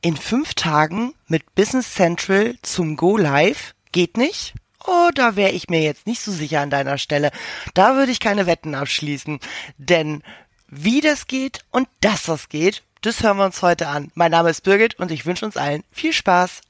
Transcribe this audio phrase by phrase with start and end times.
[0.00, 4.54] in fünf Tagen mit Business Central zum Go Live geht nicht?
[4.86, 7.30] Oh, da wäre ich mir jetzt nicht so sicher an deiner Stelle.
[7.74, 9.40] Da würde ich keine Wetten abschließen.
[9.78, 10.22] Denn
[10.68, 14.10] wie das geht und dass das geht, das hören wir uns heute an.
[14.14, 16.60] Mein Name ist Birgit und ich wünsche uns allen viel Spaß.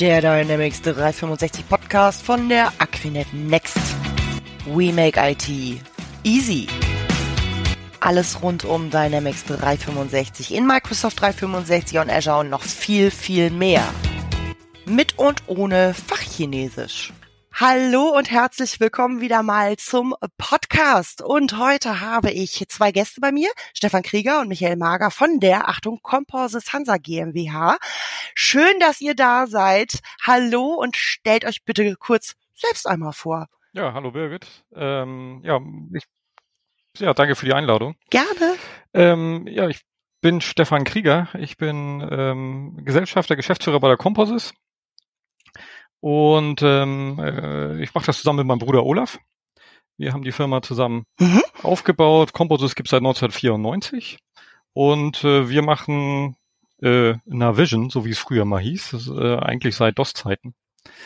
[0.00, 3.78] Der Dynamics 365 Podcast von der Aquinet Next.
[4.66, 5.48] We make IT
[6.24, 6.68] easy.
[8.06, 13.82] Alles rund um Dynamics 365 in Microsoft 365 und Azure und noch viel, viel mehr.
[14.84, 17.12] Mit und ohne Fachchinesisch.
[17.52, 21.20] Hallo und herzlich willkommen wieder mal zum Podcast.
[21.20, 25.68] Und heute habe ich zwei Gäste bei mir, Stefan Krieger und Michael Mager von der
[25.68, 27.76] Achtung Composites Hansa GmbH.
[28.36, 29.98] Schön, dass ihr da seid.
[30.24, 33.48] Hallo und stellt euch bitte kurz selbst einmal vor.
[33.72, 34.46] Ja, hallo Birgit.
[34.76, 35.60] Ähm, ja,
[35.92, 36.04] ich
[36.98, 37.96] ja, danke für die Einladung.
[38.10, 38.56] Gerne.
[38.94, 39.82] Ähm, ja, ich
[40.20, 41.28] bin Stefan Krieger.
[41.38, 44.54] Ich bin ähm, Gesellschafter, Geschäftsführer bei der Composys.
[46.00, 49.18] Und ähm, äh, ich mache das zusammen mit meinem Bruder Olaf.
[49.98, 51.42] Wir haben die Firma zusammen mhm.
[51.62, 52.32] aufgebaut.
[52.32, 54.18] Composys gibt es seit 1994.
[54.72, 56.36] Und äh, wir machen
[56.82, 60.54] äh, Navision, so wie es früher mal hieß, das, äh, eigentlich seit DOS-Zeiten.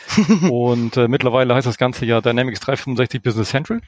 [0.49, 3.81] und äh, mittlerweile heißt das Ganze ja Dynamics 365 Business Central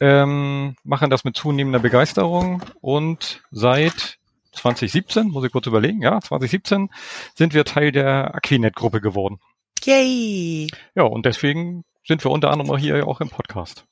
[0.00, 4.18] ähm, machen das mit zunehmender Begeisterung und seit
[4.52, 6.90] 2017, muss ich kurz überlegen, ja, 2017
[7.34, 9.38] sind wir Teil der Aquinet-Gruppe geworden.
[9.84, 10.68] Yay!
[10.94, 13.84] Ja, und deswegen sind wir unter anderem hier auch im Podcast.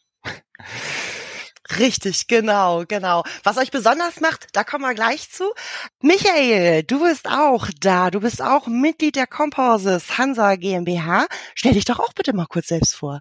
[1.78, 3.24] Richtig, genau, genau.
[3.44, 5.44] Was euch besonders macht, da kommen wir gleich zu.
[6.00, 8.10] Michael, du bist auch da.
[8.10, 11.26] Du bist auch Mitglied der Composites Hansa GmbH.
[11.54, 13.20] Stell dich doch auch bitte mal kurz selbst vor.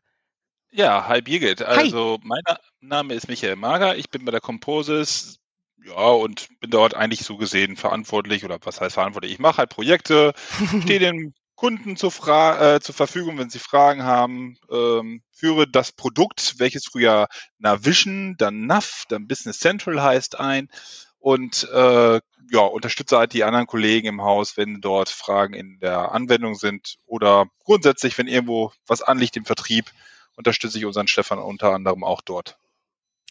[0.72, 1.62] Ja, hi Birgit.
[1.62, 2.42] Also mein
[2.82, 5.40] Name ist Michael Mager, ich bin bei der Composis,
[5.84, 9.34] ja, und bin dort eigentlich so gesehen verantwortlich oder was heißt verantwortlich?
[9.34, 10.34] Ich mache halt Projekte,
[10.84, 15.92] stehe den Kunden zur, Fra äh, zur Verfügung, wenn sie Fragen haben, ähm, führe das
[15.92, 20.70] Produkt, welches früher Navision, dann NAV, dann Business Central heißt ein
[21.18, 22.20] und äh,
[22.52, 26.98] ja, unterstütze halt die anderen Kollegen im Haus, wenn dort Fragen in der Anwendung sind
[27.06, 29.92] oder grundsätzlich, wenn irgendwo was anliegt im Vertrieb,
[30.38, 32.58] unterstütze ich unseren Stefan unter anderem auch dort.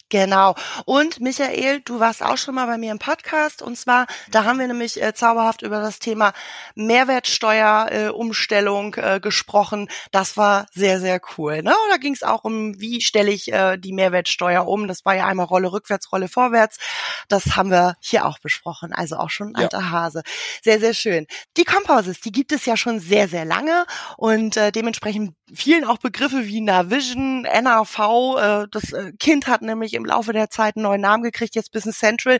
[0.09, 0.55] Genau.
[0.85, 4.61] Und Michael, du warst auch schon mal bei mir im Podcast und zwar, da haben
[4.61, 6.33] wir nämlich äh, zauberhaft über das Thema
[6.77, 9.89] Mehrwertsteuerumstellung äh, äh, gesprochen.
[10.13, 11.65] Das war sehr, sehr cool.
[11.65, 11.71] Ne?
[11.71, 14.87] Und da ging es auch um, wie stelle ich äh, die Mehrwertsteuer um.
[14.87, 16.79] Das war ja einmal Rolle rückwärts, Rolle vorwärts.
[17.27, 18.93] Das haben wir hier auch besprochen.
[18.93, 19.91] Also auch schon ein alter ja.
[19.91, 20.23] Hase.
[20.63, 21.27] Sehr, sehr schön.
[21.57, 23.85] Die Composites, die gibt es ja schon sehr, sehr lange
[24.17, 27.99] und äh, dementsprechend vielen auch Begriffe wie Navision, NAV.
[28.39, 31.73] Äh, das äh, Kind hat nämlich im Laufe der Zeit einen neuen Namen gekriegt, jetzt
[31.73, 32.39] Business Central.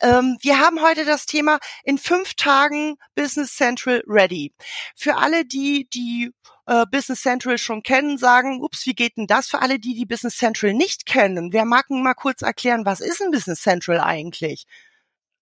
[0.00, 4.54] Ähm, wir haben heute das Thema in fünf Tagen Business Central ready.
[4.96, 6.30] Für alle, die die
[6.66, 9.48] äh, Business Central schon kennen, sagen, ups, wie geht denn das?
[9.48, 13.20] Für alle, die die Business Central nicht kennen, wer mag mal kurz erklären, was ist
[13.20, 14.66] ein Business Central eigentlich?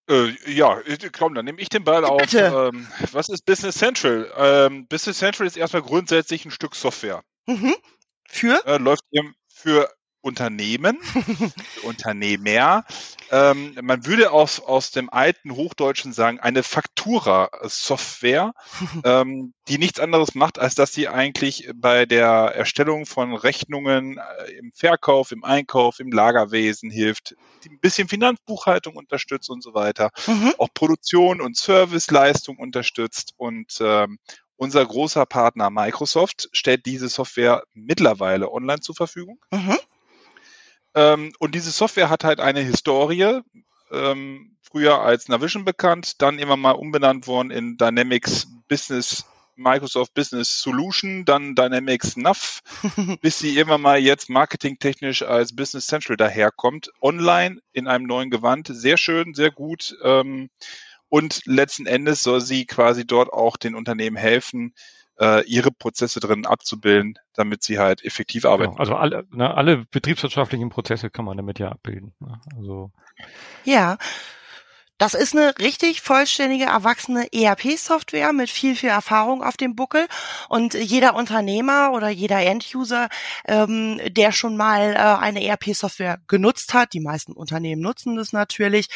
[0.09, 0.81] Äh, ja,
[1.17, 2.33] komm, dann nehme ich den Ball auf.
[2.33, 4.31] Ähm, was ist Business Central?
[4.37, 7.23] Ähm, Business Central ist erstmal grundsätzlich ein Stück Software.
[7.47, 7.75] Mhm.
[8.29, 8.65] Für?
[8.67, 9.05] Äh, läuft
[9.49, 10.99] für Unternehmen,
[11.83, 12.84] Unternehmer.
[13.31, 18.53] Ähm, man würde aus, aus dem alten Hochdeutschen sagen, eine Faktura-Software,
[19.05, 24.53] ähm, die nichts anderes macht, als dass sie eigentlich bei der Erstellung von Rechnungen äh,
[24.53, 30.55] im Verkauf, im Einkauf, im Lagerwesen hilft, ein bisschen Finanzbuchhaltung unterstützt und so weiter, mhm.
[30.59, 34.19] auch Produktion und Serviceleistung unterstützt und ähm,
[34.56, 39.39] unser großer Partner Microsoft stellt diese Software mittlerweile online zur Verfügung.
[39.53, 39.79] Mhm.
[40.99, 43.41] Ähm, und diese Software hat halt eine Historie,
[43.93, 50.61] ähm, früher als Navision bekannt, dann immer mal umbenannt worden in Dynamics Business Microsoft Business
[50.61, 52.63] Solution, dann Dynamics NAV,
[53.23, 56.91] bis sie immer mal jetzt marketingtechnisch als Business Central daherkommt.
[57.01, 58.69] Online in einem neuen Gewand.
[58.69, 59.97] Sehr schön, sehr gut.
[60.03, 60.51] Ähm,
[61.09, 64.75] und letzten Endes soll sie quasi dort auch den Unternehmen helfen,
[65.20, 68.70] äh, ihre Prozesse drin abzubilden, damit sie halt effektiv genau, arbeiten.
[68.73, 72.15] Genau, also alle, ne, alle betriebswirtschaftlichen Prozesse kann man damit ja abbilden.
[72.20, 72.41] Ne?
[72.56, 72.91] Also
[73.65, 73.99] ja,
[74.99, 80.06] das ist eine richtig vollständige, erwachsene ERP-Software mit viel, viel Erfahrung auf dem Buckel.
[80.49, 83.09] Und jeder Unternehmer oder jeder End-User,
[83.47, 88.89] ähm, der schon mal äh, eine ERP-Software genutzt hat, die meisten Unternehmen nutzen das natürlich,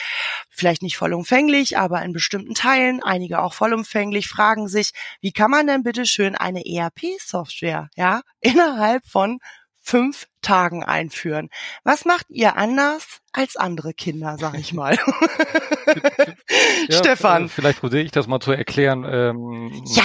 [0.51, 5.69] vielleicht nicht vollumfänglich, aber in bestimmten Teilen, einige auch vollumfänglich, fragen sich, wie kann man
[5.69, 9.39] denn bitte schön eine ERP-Software, ja, innerhalb von
[9.83, 11.51] fünf Tagen einführen.
[11.85, 14.97] Was macht ihr anders als andere Kinder, sag ich mal?
[16.89, 17.47] ja, Stefan.
[17.47, 19.05] Äh, vielleicht probiere ich das mal zu erklären.
[19.05, 20.05] Ähm, ja.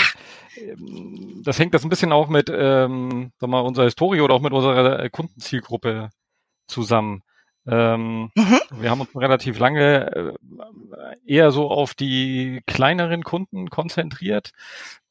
[0.58, 4.42] Ähm, das hängt das ein bisschen auch mit ähm, sag mal, unserer Historie oder auch
[4.42, 6.10] mit unserer Kundenzielgruppe
[6.68, 7.24] zusammen.
[7.68, 8.60] Ähm, mhm.
[8.72, 10.34] Wir haben uns relativ lange äh,
[11.26, 14.52] eher so auf die kleineren Kunden konzentriert.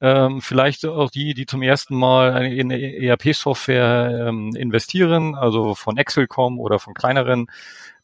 [0.00, 6.58] Ähm, vielleicht auch die, die zum ersten Mal in ERP-Software ähm, investieren, also von Excel.com
[6.58, 7.46] oder von kleineren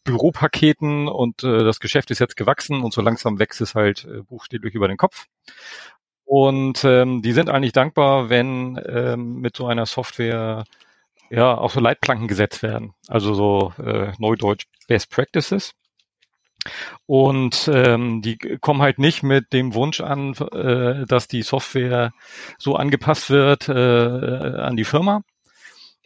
[0.04, 4.22] Büropaketen und äh, das Geschäft ist jetzt gewachsen und so langsam wächst es halt äh,
[4.22, 5.26] buchstäblich über den Kopf.
[6.24, 10.64] Und ähm, die sind eigentlich dankbar, wenn ähm, mit so einer Software
[11.32, 12.92] ja auch so Leitplanken gesetzt werden.
[13.08, 15.72] Also so äh, Neudeutsch Best Practices.
[17.06, 22.12] Und ähm, die kommen halt nicht mit dem Wunsch an, äh, dass die Software
[22.58, 25.22] so angepasst wird äh, an die Firma,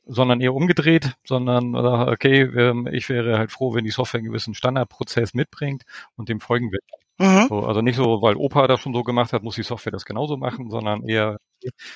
[0.06, 4.55] sondern eher umgedreht, sondern okay, ähm, ich wäre halt froh, wenn die Software einen gewissen
[4.55, 5.82] Standardprozess mitbringt
[6.17, 6.81] und dem folgen wir.
[7.19, 7.49] Mhm.
[7.49, 10.05] So, also nicht so, weil Opa das schon so gemacht hat, muss die Software das
[10.06, 11.38] genauso machen, sondern eher,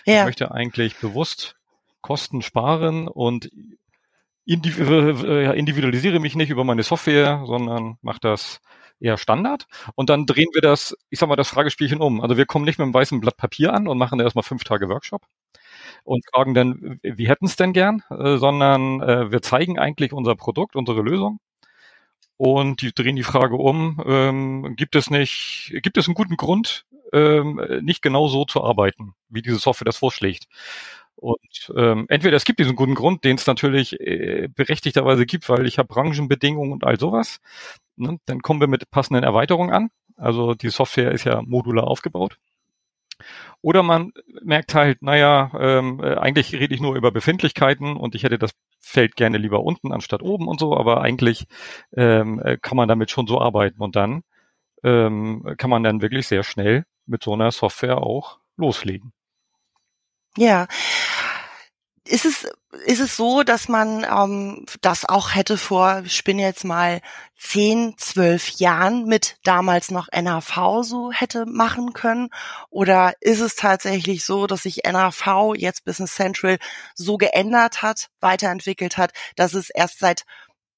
[0.05, 0.21] ja.
[0.21, 1.60] ich möchte eigentlich bewusst
[2.03, 3.51] Kosten sparen und
[4.45, 8.61] individualisiere mich nicht über meine Software, sondern mache das
[9.01, 9.67] eher Standard.
[9.95, 12.21] Und dann drehen wir das, ich sag mal, das Fragespielchen um.
[12.21, 14.89] Also wir kommen nicht mit einem weißen Blatt Papier an und machen erstmal fünf Tage
[14.89, 15.23] Workshop
[16.05, 20.37] und fragen dann, wie hätten es denn gern, äh, sondern äh, wir zeigen eigentlich unser
[20.37, 21.41] Produkt, unsere Lösung.
[22.37, 26.87] Und die drehen die Frage um, ähm, gibt es nicht, gibt es einen guten Grund,
[27.13, 30.47] ähm, nicht genau so zu arbeiten, wie diese Software das vorschlägt?
[31.21, 35.67] Und ähm, entweder es gibt diesen guten Grund, den es natürlich äh, berechtigterweise gibt, weil
[35.67, 37.41] ich habe Branchenbedingungen und all sowas.
[37.97, 38.19] Ne?
[38.25, 39.91] Dann kommen wir mit passenden Erweiterungen an.
[40.17, 42.39] Also die Software ist ja modular aufgebaut.
[43.61, 44.13] Oder man
[44.43, 48.53] merkt halt, naja, ähm, äh, eigentlich rede ich nur über Befindlichkeiten und ich hätte das
[48.79, 51.47] Feld gerne lieber unten anstatt oben und so, aber eigentlich
[51.95, 54.23] ähm, äh, kann man damit schon so arbeiten und dann
[54.83, 59.13] ähm, kann man dann wirklich sehr schnell mit so einer Software auch loslegen.
[60.37, 60.67] Ja.
[62.11, 62.45] Ist es,
[62.87, 67.03] ist es so, dass man ähm, das auch hätte vor, ich bin jetzt mal
[67.39, 72.31] zehn, zwölf Jahren mit damals noch NAV so hätte machen können?
[72.69, 76.59] Oder ist es tatsächlich so, dass sich NAV jetzt Business Central
[76.97, 80.25] so geändert hat, weiterentwickelt hat, dass es erst seit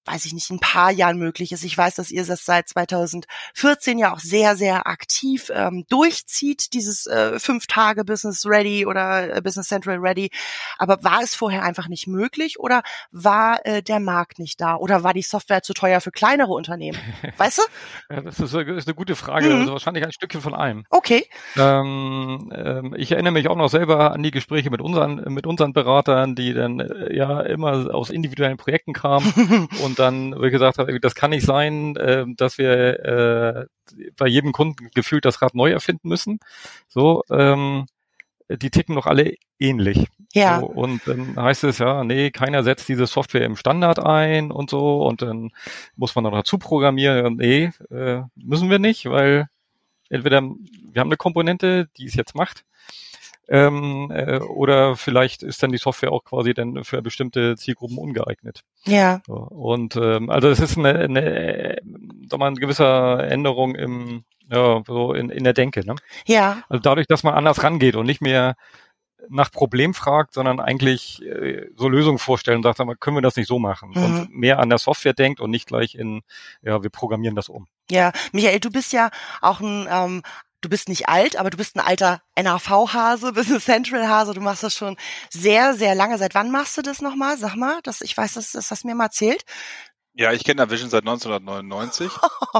[0.04, 1.64] weiß ich nicht, ein paar Jahren möglich ist.
[1.64, 7.06] Ich weiß, dass ihr das seit 2014 ja auch sehr, sehr aktiv ähm, durchzieht, dieses
[7.06, 10.30] äh, fünf Tage Business Ready oder äh, Business Central Ready.
[10.78, 12.82] Aber war es vorher einfach nicht möglich oder
[13.12, 16.98] war äh, der Markt nicht da oder war die Software zu teuer für kleinere Unternehmen?
[17.36, 18.14] Weißt du?
[18.14, 19.46] ja, das ist, eine, ist eine gute Frage.
[19.50, 19.60] Mhm.
[19.60, 20.84] Also wahrscheinlich ein Stückchen von einem.
[20.90, 21.26] Okay.
[21.56, 25.72] Ähm, ähm, ich erinnere mich auch noch selber an die Gespräche mit unseren, mit unseren
[25.72, 30.78] Beratern, die dann äh, ja immer aus individuellen Projekten kamen und und dann, wie gesagt
[30.78, 33.66] habe, das kann nicht sein, äh, dass wir äh,
[34.16, 36.40] bei jedem Kunden gefühlt das Rad neu erfinden müssen.
[36.88, 37.84] So, ähm,
[38.48, 40.06] die ticken doch alle ähnlich.
[40.32, 40.60] Ja.
[40.60, 44.70] So, und dann heißt es ja, nee, keiner setzt diese Software im Standard ein und
[44.70, 45.50] so und dann
[45.94, 47.36] muss man noch dazu programmieren.
[47.36, 49.48] Nee, äh, müssen wir nicht, weil
[50.08, 52.64] entweder wir haben eine Komponente, die es jetzt macht,
[53.48, 58.62] ähm, äh, oder vielleicht ist dann die Software auch quasi dann für bestimmte Zielgruppen ungeeignet.
[58.84, 59.20] Ja.
[59.26, 61.76] So, und ähm, also es ist eine, eine,
[62.28, 65.84] sag mal, eine gewisse Änderung im, ja, so in, in der Denke.
[65.84, 65.96] Ne?
[66.26, 66.62] Ja.
[66.68, 68.54] Also dadurch, dass man anders rangeht und nicht mehr
[69.28, 73.22] nach Problem fragt, sondern eigentlich äh, so Lösungen vorstellen und sagt, sag mal, können wir
[73.22, 73.90] das nicht so machen?
[73.94, 74.04] Mhm.
[74.04, 76.22] Und mehr an der Software denkt und nicht gleich in,
[76.62, 77.66] ja, wir programmieren das um.
[77.90, 80.22] Ja, Michael, du bist ja auch ein ähm,
[80.62, 84.32] du bist nicht alt, aber du bist ein alter NAV-Hase, Business Central-Hase.
[84.32, 84.96] Du machst das schon
[85.28, 86.16] sehr, sehr lange.
[86.16, 87.36] Seit wann machst du das nochmal?
[87.36, 89.44] Sag mal, das, ich weiß, das, das hast du mir mal erzählt.
[90.14, 92.10] Ja, ich kenne Navision seit 1999.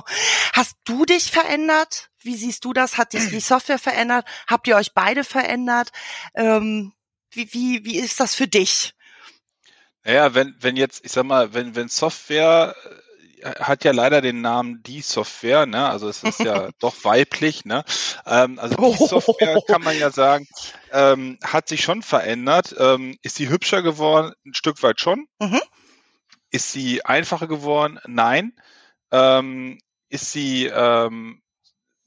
[0.54, 2.08] Hast du dich verändert?
[2.18, 2.96] Wie siehst du das?
[2.96, 4.26] Hat sich die Software verändert?
[4.46, 5.90] Habt ihr euch beide verändert?
[6.34, 6.94] Ähm,
[7.30, 8.94] wie, wie, wie ist das für dich?
[10.02, 12.74] Naja, wenn, wenn jetzt, ich sag mal, wenn, wenn Software
[13.44, 15.88] hat ja leider den Namen die Software, ne?
[15.88, 17.84] Also es ist ja doch weiblich, ne?
[18.26, 20.46] Ähm, also die Software kann man ja sagen,
[20.92, 22.74] ähm, hat sich schon verändert.
[22.78, 24.32] Ähm, ist sie hübscher geworden?
[24.46, 25.26] Ein Stück weit schon.
[25.40, 25.60] Mhm.
[26.50, 27.98] Ist sie einfacher geworden?
[28.06, 28.54] Nein.
[29.10, 31.41] Ähm, ist sie ähm,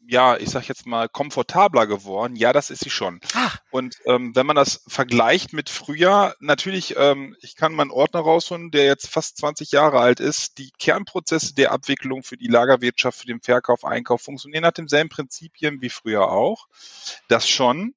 [0.08, 2.36] ja, ich sag jetzt mal, komfortabler geworden.
[2.36, 3.20] Ja, das ist sie schon.
[3.34, 3.60] Ach.
[3.72, 8.72] Und ähm, wenn man das vergleicht mit früher, natürlich, ähm, ich kann meinen Ordner rausholen,
[8.72, 10.58] der jetzt fast 20 Jahre alt ist.
[10.58, 15.82] Die Kernprozesse der Abwicklung für die Lagerwirtschaft, für den Verkauf, Einkauf funktionieren nach demselben Prinzipien
[15.82, 16.68] wie früher auch.
[17.28, 17.94] Das schon.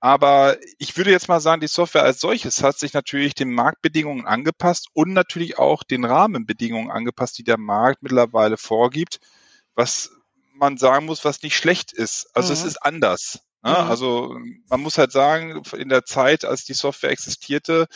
[0.00, 4.26] Aber ich würde jetzt mal sagen, die Software als solches hat sich natürlich den Marktbedingungen
[4.26, 9.18] angepasst und natürlich auch den Rahmenbedingungen angepasst, die der Markt mittlerweile vorgibt,
[9.74, 10.10] was
[10.54, 12.28] man sagen muss, was nicht schlecht ist.
[12.34, 12.52] Also mhm.
[12.54, 13.40] es ist anders.
[13.62, 13.70] Ne?
[13.70, 13.76] Mhm.
[13.76, 17.86] Also man muss halt sagen, in der Zeit, als die Software existierte,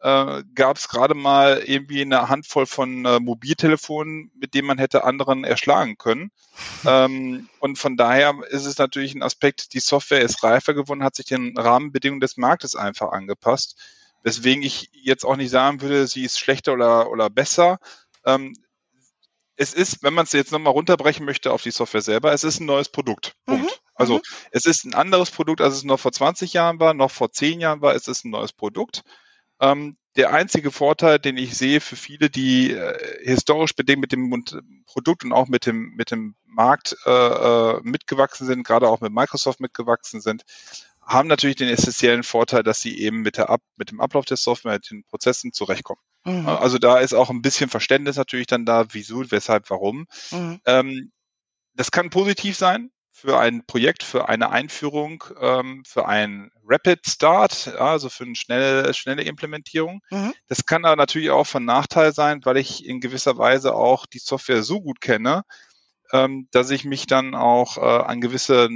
[0.00, 5.04] äh, gab es gerade mal irgendwie eine Handvoll von äh, Mobiltelefonen, mit denen man hätte
[5.04, 6.30] anderen erschlagen können.
[6.86, 11.16] ähm, und von daher ist es natürlich ein Aspekt, die Software ist reifer geworden, hat
[11.16, 13.76] sich den Rahmenbedingungen des Marktes einfach angepasst.
[14.22, 17.78] Weswegen ich jetzt auch nicht sagen würde, sie ist schlechter oder, oder besser.
[18.24, 18.54] Ähm,
[19.58, 22.60] es ist, wenn man es jetzt nochmal runterbrechen möchte auf die Software selber, es ist
[22.60, 23.34] ein neues Produkt.
[23.44, 23.64] Punkt.
[23.64, 23.70] Mhm.
[23.94, 24.22] Also mhm.
[24.52, 27.60] es ist ein anderes Produkt, als es noch vor 20 Jahren war, noch vor 10
[27.60, 29.02] Jahren war, es ist ein neues Produkt.
[29.60, 34.44] Ähm, der einzige Vorteil, den ich sehe für viele, die äh, historisch bedingt mit dem
[34.86, 39.12] Produkt und auch mit dem, mit dem Markt äh, äh, mitgewachsen sind, gerade auch mit
[39.12, 40.42] Microsoft mitgewachsen sind,
[41.08, 44.36] haben natürlich den essentiellen Vorteil, dass sie eben mit, der Ab mit dem Ablauf der
[44.36, 46.02] Software, mit den Prozessen zurechtkommen.
[46.24, 46.46] Mhm.
[46.46, 50.06] Also da ist auch ein bisschen Verständnis natürlich dann da, wieso, weshalb, warum.
[50.30, 50.60] Mhm.
[50.66, 51.12] Ähm,
[51.74, 57.66] das kann positiv sein, für ein Projekt, für eine Einführung, ähm, für ein Rapid Start,
[57.66, 60.02] ja, also für eine schnelle, schnelle Implementierung.
[60.10, 60.34] Mhm.
[60.46, 64.20] Das kann aber natürlich auch von Nachteil sein, weil ich in gewisser Weise auch die
[64.20, 65.42] Software so gut kenne,
[66.12, 68.68] ähm, dass ich mich dann auch äh, an gewisse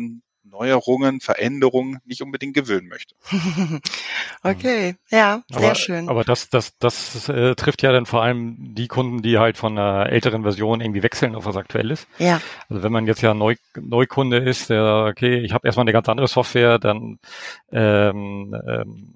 [0.45, 3.15] Neuerungen, Veränderungen nicht unbedingt gewöhnen möchte.
[4.43, 6.09] okay, ja, sehr aber, schön.
[6.09, 9.79] Aber das, das, das äh, trifft ja dann vor allem die Kunden, die halt von
[9.79, 12.07] einer älteren Version irgendwie wechseln auf was Aktuelles.
[12.19, 12.41] Ja.
[12.69, 16.09] Also wenn man jetzt ja Neu, Neukunde ist, der, okay, ich habe erstmal eine ganz
[16.09, 17.19] andere Software, dann
[17.71, 19.15] ähm, ähm,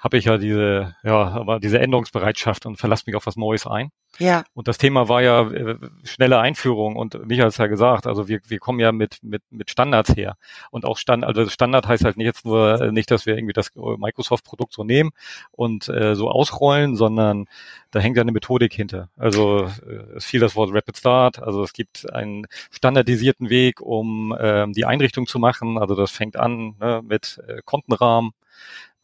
[0.00, 3.90] habe ich ja diese, ja, aber diese Änderungsbereitschaft und verlasse mich auf was Neues ein.
[4.18, 4.44] Ja.
[4.54, 8.40] Und das Thema war ja äh, schnelle Einführung und Michael hat ja gesagt, also wir,
[8.46, 10.36] wir kommen ja mit, mit, mit Standards her.
[10.70, 13.52] Und auch Stand, also Standard heißt halt nicht jetzt nur äh, nicht, dass wir irgendwie
[13.52, 15.10] das Microsoft-Produkt so nehmen
[15.52, 17.46] und äh, so ausrollen, sondern
[17.90, 19.08] da hängt ja eine Methodik hinter.
[19.16, 24.36] Also äh, es fiel das Wort Rapid Start, also es gibt einen standardisierten Weg, um
[24.38, 25.78] ähm, die Einrichtung zu machen.
[25.78, 28.32] Also das fängt an ne, mit äh, Kontenrahmen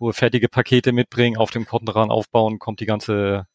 [0.03, 3.47] wo wir fertige Pakete mitbringen, auf dem Kontenrahmen aufbauen, kommt die ganze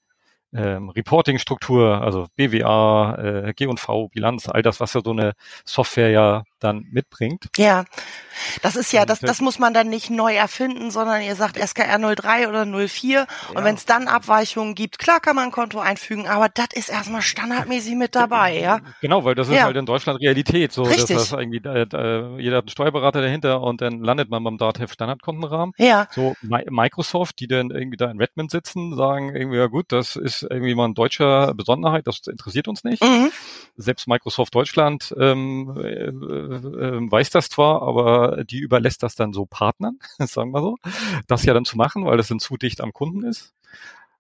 [0.54, 3.16] ähm, Reporting-Struktur, also BWA,
[3.50, 5.34] äh, G&V, Bilanz, all das, was ja so eine
[5.66, 7.46] Software ja dann mitbringt.
[7.58, 7.86] Ja,
[8.62, 11.98] das ist ja, das, das muss man dann nicht neu erfinden, sondern ihr sagt SKR
[12.00, 13.28] 03 oder 04 ja.
[13.54, 16.90] und wenn es dann Abweichungen gibt, klar kann man ein Konto einfügen, aber das ist
[16.90, 18.80] erstmal standardmäßig mit dabei, ja.
[19.02, 19.64] Genau, weil das ist ja.
[19.64, 21.16] halt in Deutschland Realität, so Richtig.
[21.16, 24.92] dass das irgendwie äh, jeder hat einen Steuerberater dahinter und dann landet man beim DATEV
[24.92, 25.74] Standardkontenrahmen.
[25.78, 26.08] Ja.
[26.12, 30.44] So Microsoft, die dann irgendwie da in Redmond sitzen, sagen irgendwie ja gut, das ist
[30.44, 33.04] irgendwie mal ein deutscher Besonderheit, das interessiert uns nicht.
[33.04, 33.32] Mhm.
[33.76, 39.46] Selbst Microsoft Deutschland ähm, äh, äh, weiß das zwar, aber die überlässt das dann so
[39.46, 40.78] Partnern, sagen wir so,
[41.28, 43.54] das ja dann zu machen, weil das dann zu dicht am Kunden ist.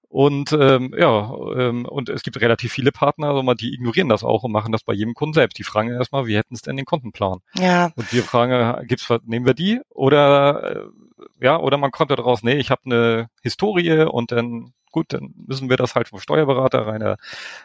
[0.10, 4.44] Und ähm, ja, ähm, und es gibt relativ viele Partner, also die ignorieren das auch
[4.44, 5.58] und machen das bei jedem Kunden selbst.
[5.60, 7.40] Die fragen erstmal, wie hätten es denn den Kontenplan?
[7.58, 7.92] Ja.
[7.96, 9.82] Und wir fragen, gibt's nehmen wir die?
[9.90, 15.12] Oder äh, ja, oder man kommt daraus, nee, ich habe eine Historie und dann gut,
[15.12, 17.18] dann müssen wir das halt vom Steuerberater rein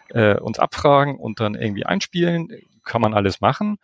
[0.09, 2.49] äh, uns abfragen und dann irgendwie einspielen.
[2.85, 3.79] Kann man alles machen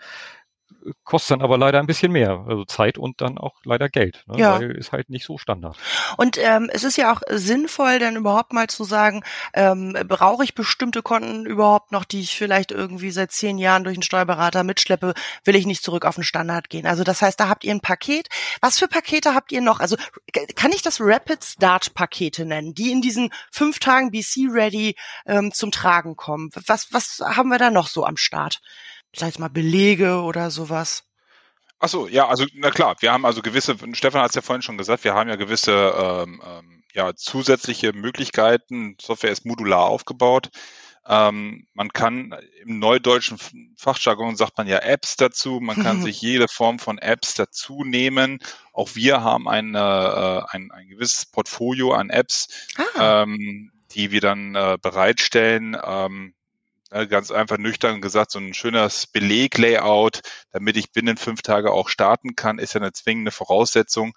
[1.04, 4.38] kostet dann aber leider ein bisschen mehr, also Zeit und dann auch leider Geld, ne?
[4.38, 4.58] ja.
[4.58, 5.76] weil ist halt nicht so Standard.
[6.16, 9.23] Und ähm, es ist ja auch sinnvoll, dann überhaupt mal zu sagen,
[9.54, 13.97] ähm, brauche ich bestimmte Konten überhaupt noch, die ich vielleicht irgendwie seit zehn Jahren durch
[13.97, 16.87] einen Steuerberater mitschleppe, will ich nicht zurück auf den Standard gehen.
[16.87, 18.28] Also das heißt, da habt ihr ein Paket.
[18.61, 19.80] Was für Pakete habt ihr noch?
[19.80, 19.97] Also
[20.56, 25.52] kann ich das Rapid Start Pakete nennen, die in diesen fünf Tagen BC Ready ähm,
[25.52, 26.50] zum Tragen kommen?
[26.66, 28.61] Was, was haben wir da noch so am Start?
[29.14, 31.04] Sag ich mal, Belege oder sowas?
[31.80, 34.62] Ach so, ja, also na klar, wir haben also gewisse, Stefan hat es ja vorhin
[34.62, 38.96] schon gesagt, wir haben ja gewisse ähm, ähm, ja, zusätzliche Möglichkeiten.
[39.00, 40.50] Software ist modular aufgebaut.
[41.06, 42.34] Ähm, man kann
[42.64, 43.38] im neudeutschen
[43.76, 45.60] Fachjargon sagt man ja Apps dazu.
[45.60, 48.40] Man kann sich jede Form von Apps dazu nehmen.
[48.72, 53.22] Auch wir haben eine, äh, ein, ein gewisses Portfolio an Apps, ah.
[53.22, 55.76] ähm, die wir dann äh, bereitstellen.
[55.82, 56.34] Ähm,
[56.90, 62.35] ganz einfach nüchtern gesagt, so ein schönes Beleglayout, damit ich binnen fünf Tage auch starten
[62.35, 64.14] kann, ist ja eine zwingende Voraussetzung.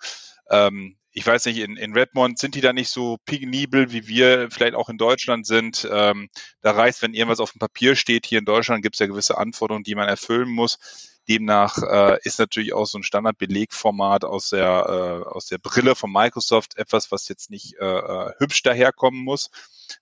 [0.50, 4.50] Ähm, ich weiß nicht, in, in Redmond sind die da nicht so penibel, wie wir
[4.50, 5.88] vielleicht auch in Deutschland sind.
[5.92, 6.30] Ähm,
[6.62, 8.26] da reicht, wenn irgendwas auf dem Papier steht.
[8.26, 10.80] Hier in Deutschland gibt es ja gewisse Anforderungen, die man erfüllen muss.
[11.28, 16.12] Demnach äh, ist natürlich auch so ein Standardbelegformat aus der, äh, aus der Brille von
[16.12, 19.50] Microsoft etwas, was jetzt nicht äh, äh hübsch daherkommen muss.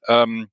[0.08, 0.50] Ähm,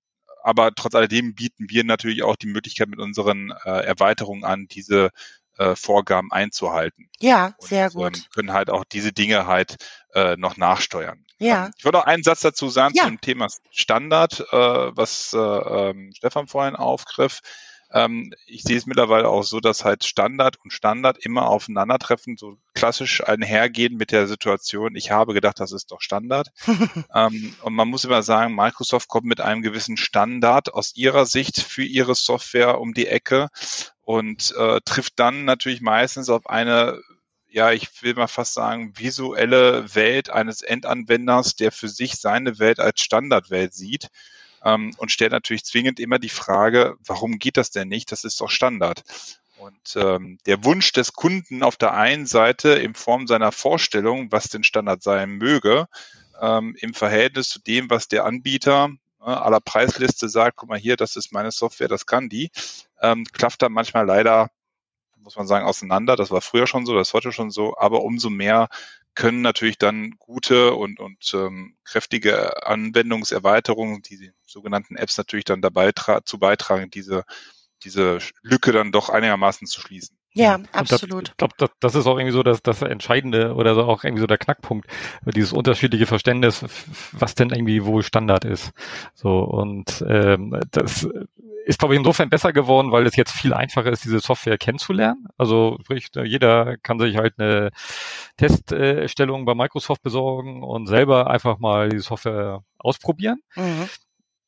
[0.47, 5.11] aber trotz alledem bieten wir natürlich auch die Möglichkeit mit unseren äh, Erweiterungen an, diese
[5.59, 7.11] äh, Vorgaben einzuhalten.
[7.19, 8.17] Ja, und, sehr gut.
[8.17, 9.75] Ähm, können halt auch diese Dinge halt
[10.15, 11.25] äh, noch nachsteuern.
[11.39, 11.67] Ja.
[11.67, 13.07] Ähm, ich wollte auch einen Satz dazu sagen ja.
[13.07, 14.57] zum Thema Standard, äh,
[14.97, 17.41] was äh, ähm, Stefan vorhin aufgriff.
[17.93, 22.59] Ähm, ich sehe es mittlerweile auch so, dass halt Standard und Standard immer aufeinandertreffen, so
[22.75, 26.49] klassisch einhergehen mit der Situation, ich habe gedacht, das ist doch Standard.
[27.15, 31.61] ähm, und man muss immer sagen, Microsoft kommt mit einem gewissen Standard aus ihrer Sicht
[31.61, 33.49] für ihre Software um die Ecke
[34.01, 37.01] und äh, trifft dann natürlich meistens auf eine
[37.49, 42.81] ja, ich will mal fast sagen, visuelle Welt eines Endanwenders, der für sich seine Welt
[42.81, 44.11] als Standardwelt sieht
[44.67, 48.11] ähm, und stellt natürlich zwingend immer die Frage, warum geht das denn nicht?
[48.11, 49.05] Das ist doch Standard.
[49.59, 54.49] Und ähm, der Wunsch des Kunden auf der einen Seite in Form seiner Vorstellung, was
[54.49, 55.87] denn Standard sein möge,
[56.41, 60.97] ähm, im Verhältnis zu dem, was der Anbieter äh, aller Preisliste sagt, guck mal hier,
[60.97, 62.51] das ist meine Software, das kann die,
[63.01, 64.51] ähm, klafft da manchmal leider
[65.27, 66.15] muss man sagen, auseinander.
[66.15, 68.69] Das war früher schon so, das ist heute schon so, aber umso mehr
[69.17, 75.91] können natürlich dann gute und, und ähm, kräftige Anwendungserweiterungen, die sogenannten Apps natürlich dann dabei
[76.25, 77.25] zu beitragen, diese,
[77.83, 80.16] diese Lücke dann doch einigermaßen zu schließen.
[80.37, 81.31] Ja, absolut.
[81.31, 84.21] Ich glaube, das, das ist auch irgendwie so das, das Entscheidende oder so auch irgendwie
[84.21, 84.87] so der Knackpunkt,
[85.25, 86.65] dieses unterschiedliche Verständnis,
[87.13, 88.73] was denn irgendwie wohl Standard ist.
[89.15, 91.09] So und ähm, das
[91.67, 95.27] ist, glaube ich, insofern besser geworden, weil es jetzt viel einfacher ist, diese Software kennenzulernen.
[95.37, 97.71] Also sprich, jeder kann sich halt eine
[98.37, 103.41] Teststellung bei Microsoft besorgen und selber einfach mal die Software ausprobieren.
[103.57, 103.89] Mhm.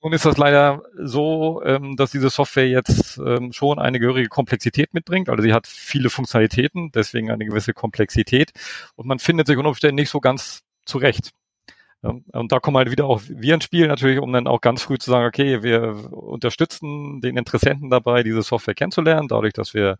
[0.00, 4.95] Nun ist das leider so, ähm, dass diese Software jetzt ähm, schon eine gehörige Komplexität
[4.95, 5.28] mitbringt.
[5.28, 8.52] Also sie hat viele Funktionalitäten, deswegen eine gewisse Komplexität.
[8.95, 11.33] Und man findet sich unter Umständen nicht so ganz zurecht.
[12.00, 14.99] Und da kommen halt wieder auch wir ins Spiel natürlich, um dann auch ganz früh
[14.99, 19.99] zu sagen, okay, wir unterstützen den Interessenten dabei, diese Software kennenzulernen, dadurch, dass wir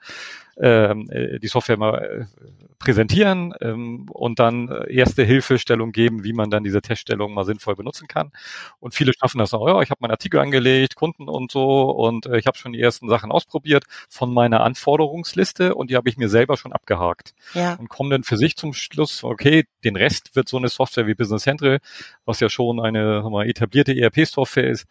[0.61, 2.47] ähm, äh, die Software mal äh,
[2.79, 7.77] präsentieren ähm, und dann äh, erste Hilfestellung geben, wie man dann diese Teststellung mal sinnvoll
[7.77, 8.33] benutzen kann.
[8.81, 12.27] Und viele schaffen das auch, ja, ich habe meinen Artikel angelegt, Kunden und so und
[12.27, 16.29] ich habe schon die ersten Sachen ausprobiert von meiner Anforderungsliste und die habe ich mir
[16.29, 17.35] selber schon abgehakt.
[17.55, 17.75] Ja.
[17.75, 21.15] Und kommen dann für sich zum Schluss, okay, den Rest wird so eine Software wie
[21.15, 21.79] Business Central,
[22.25, 24.87] was ja schon eine wir, etablierte ERP-Software ist,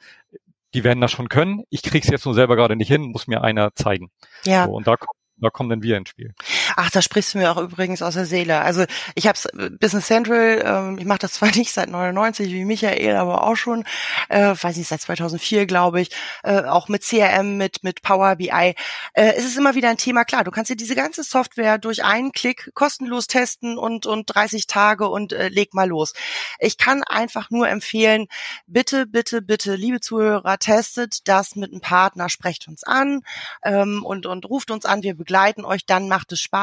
[0.74, 1.64] die werden das schon können.
[1.70, 4.12] Ich krieg's jetzt nur selber gerade nicht hin, muss mir einer zeigen.
[4.46, 4.66] Ja.
[4.66, 4.96] So, und da
[5.40, 6.34] da kommen dann wir ins Spiel.
[6.76, 8.62] Ach, da sprichst du mir auch übrigens aus der Seele.
[8.62, 12.66] Also ich habe äh, Business Central, ähm, ich mache das zwar nicht seit 99 wie
[12.66, 13.86] Michael, aber auch schon,
[14.30, 16.10] äh, weiß nicht, seit 2004 glaube ich,
[16.44, 18.50] äh, auch mit CRM, mit mit Power BI.
[18.50, 18.74] Äh,
[19.14, 20.26] es ist immer wieder ein Thema.
[20.26, 24.68] Klar, du kannst dir diese ganze Software durch einen Klick kostenlos testen und und 30
[24.68, 26.14] Tage und äh, leg mal los.
[26.60, 28.28] Ich kann einfach nur empfehlen,
[28.66, 33.22] bitte, bitte, bitte, liebe Zuhörer, testet das mit einem Partner, sprecht uns an
[33.64, 35.04] ähm, und und ruft uns an.
[35.04, 36.57] Wir begleiten euch, dann macht es Spaß,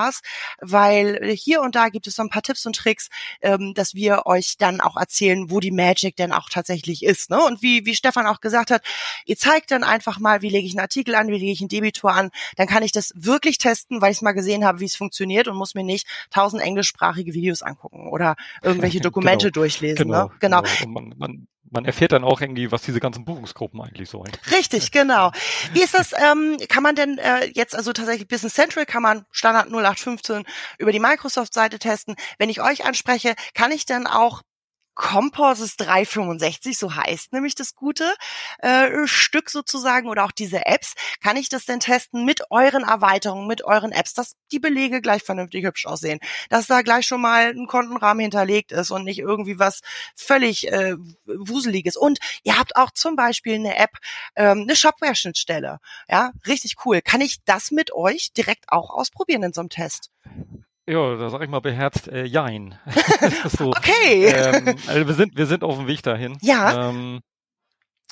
[0.61, 3.09] weil hier und da gibt es so ein paar Tipps und Tricks,
[3.41, 7.31] ähm, dass wir euch dann auch erzählen, wo die Magic denn auch tatsächlich ist.
[7.31, 7.43] Ne?
[7.45, 8.83] Und wie, wie Stefan auch gesagt hat,
[9.25, 11.69] ihr zeigt dann einfach mal, wie lege ich einen Artikel an, wie lege ich einen
[11.69, 14.87] Debitor an, dann kann ich das wirklich testen, weil ich es mal gesehen habe, wie
[14.87, 19.97] es funktioniert und muss mir nicht tausend englischsprachige Videos angucken oder irgendwelche Dokumente genau, durchlesen.
[19.97, 20.31] Genau, ne?
[20.41, 20.63] genau.
[20.63, 20.91] genau.
[20.91, 24.33] Man, man, man erfährt dann auch irgendwie, was diese ganzen Buchungsgruppen eigentlich sollen.
[24.51, 25.33] Richtig, genau.
[25.73, 29.25] Wie ist das, ähm, kann man denn äh, jetzt, also tatsächlich Business Central kann man
[29.31, 30.45] Standard 0815
[30.79, 32.17] über die Microsoft-Seite testen.
[32.39, 34.43] Wenn ich euch anspreche, kann ich dann auch
[34.95, 38.15] Composys 365, so heißt nämlich das gute
[38.59, 40.95] äh, Stück sozusagen oder auch diese Apps.
[41.23, 45.23] Kann ich das denn testen mit euren Erweiterungen, mit euren Apps, dass die Belege gleich
[45.23, 49.59] vernünftig hübsch aussehen, dass da gleich schon mal ein Kontenrahmen hinterlegt ist und nicht irgendwie
[49.59, 49.81] was
[50.17, 50.95] völlig äh,
[51.27, 51.97] wuseliges.
[51.97, 53.99] Und ihr habt auch zum Beispiel eine App,
[54.37, 55.79] ähm, eine Shopware-Schnittstelle.
[56.09, 57.01] Ja, richtig cool.
[57.03, 60.11] Kann ich das mit euch direkt auch ausprobieren in so einem Test?
[60.87, 62.79] Ja, da sag ich mal beherzt, äh, jein.
[63.49, 64.27] so, okay.
[64.27, 66.37] Ähm, also wir sind, wir sind auf dem Weg dahin.
[66.43, 66.91] Ja.
[66.91, 67.21] Ähm,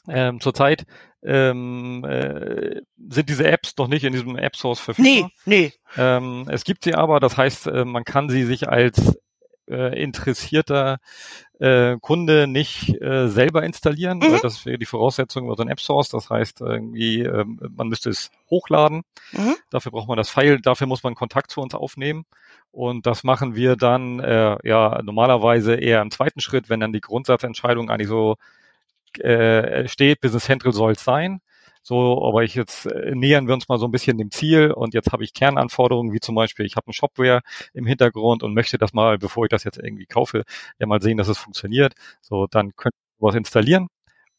[0.09, 0.85] ähm, zurzeit
[1.23, 5.31] ähm, äh, sind diese Apps noch nicht in diesem App Source verfügbar.
[5.45, 5.73] Nee, nee.
[5.97, 9.17] Ähm, es gibt sie aber, das heißt, äh, man kann sie sich als
[9.69, 10.99] äh, interessierter
[11.59, 14.33] äh, Kunde nicht äh, selber installieren, mhm.
[14.33, 16.09] weil das wäre die Voraussetzung über so ein App Source.
[16.09, 19.03] Das heißt, irgendwie, äh, man müsste es hochladen.
[19.33, 19.57] Mhm.
[19.71, 22.25] Dafür braucht man das File, dafür muss man Kontakt zu uns aufnehmen.
[22.73, 27.01] Und das machen wir dann äh, ja normalerweise eher im zweiten Schritt, wenn dann die
[27.01, 28.37] Grundsatzentscheidung eigentlich so
[29.19, 31.41] äh, steht, Business Central soll es sein.
[31.83, 34.95] So, aber ich jetzt äh, nähern wir uns mal so ein bisschen dem Ziel und
[34.95, 37.41] jetzt habe ich Kernanforderungen, wie zum Beispiel, ich habe ein Shopware
[37.75, 40.45] im Hintergrund und möchte das mal, bevor ich das jetzt irgendwie kaufe,
[40.79, 41.95] ja mal sehen, dass es funktioniert.
[42.21, 43.89] So, dann könnt ihr was installieren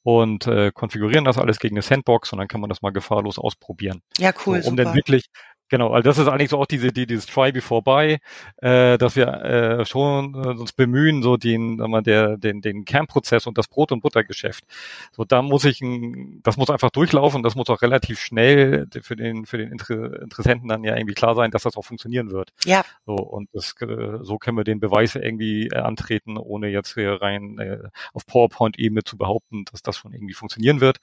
[0.04, 3.40] und äh, konfigurieren das alles gegen eine Sandbox und dann kann man das mal gefahrlos
[3.40, 4.02] ausprobieren.
[4.18, 4.62] Ja, cool.
[4.62, 4.84] So, um super.
[4.84, 5.26] dann wirklich
[5.70, 8.20] Genau, also das ist eigentlich so auch diese, die, dieses Try before buy,
[8.58, 12.86] äh, dass wir äh, schon äh, uns bemühen, so den, sagen wir, der, den, den
[12.86, 14.66] Kernprozess und das Brot- und Buttergeschäft.
[15.12, 19.16] So, da muss ich, ein, das muss einfach durchlaufen, das muss auch relativ schnell für
[19.16, 22.52] den, für den Inter Interessenten dann ja irgendwie klar sein, dass das auch funktionieren wird.
[22.66, 22.84] Ja.
[23.06, 27.22] So, und das, äh, so können wir den Beweis irgendwie äh, antreten, ohne jetzt hier
[27.22, 30.98] rein äh, auf PowerPoint-Ebene zu behaupten, dass das schon irgendwie funktionieren wird.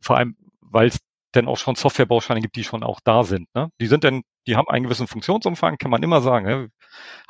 [0.00, 1.00] Vor allem, weil es
[1.36, 3.48] denn auch schon Softwarebausteine gibt, die schon auch da sind.
[3.54, 3.68] Ne?
[3.80, 6.46] Die sind denn, die haben einen gewissen Funktionsumfang, kann man immer sagen.
[6.46, 6.68] Ne?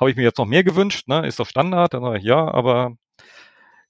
[0.00, 1.26] Habe ich mir jetzt noch mehr gewünscht, ne?
[1.26, 1.94] ist doch Standard?
[1.94, 2.92] Dann sage ich, ja, aber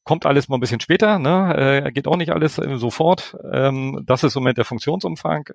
[0.05, 1.85] kommt alles mal ein bisschen später, ne?
[1.87, 3.37] äh, geht auch nicht alles äh, sofort.
[3.52, 5.48] Ähm, das ist im Moment der Funktionsumfang.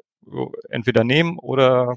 [0.69, 1.95] Entweder nehmen oder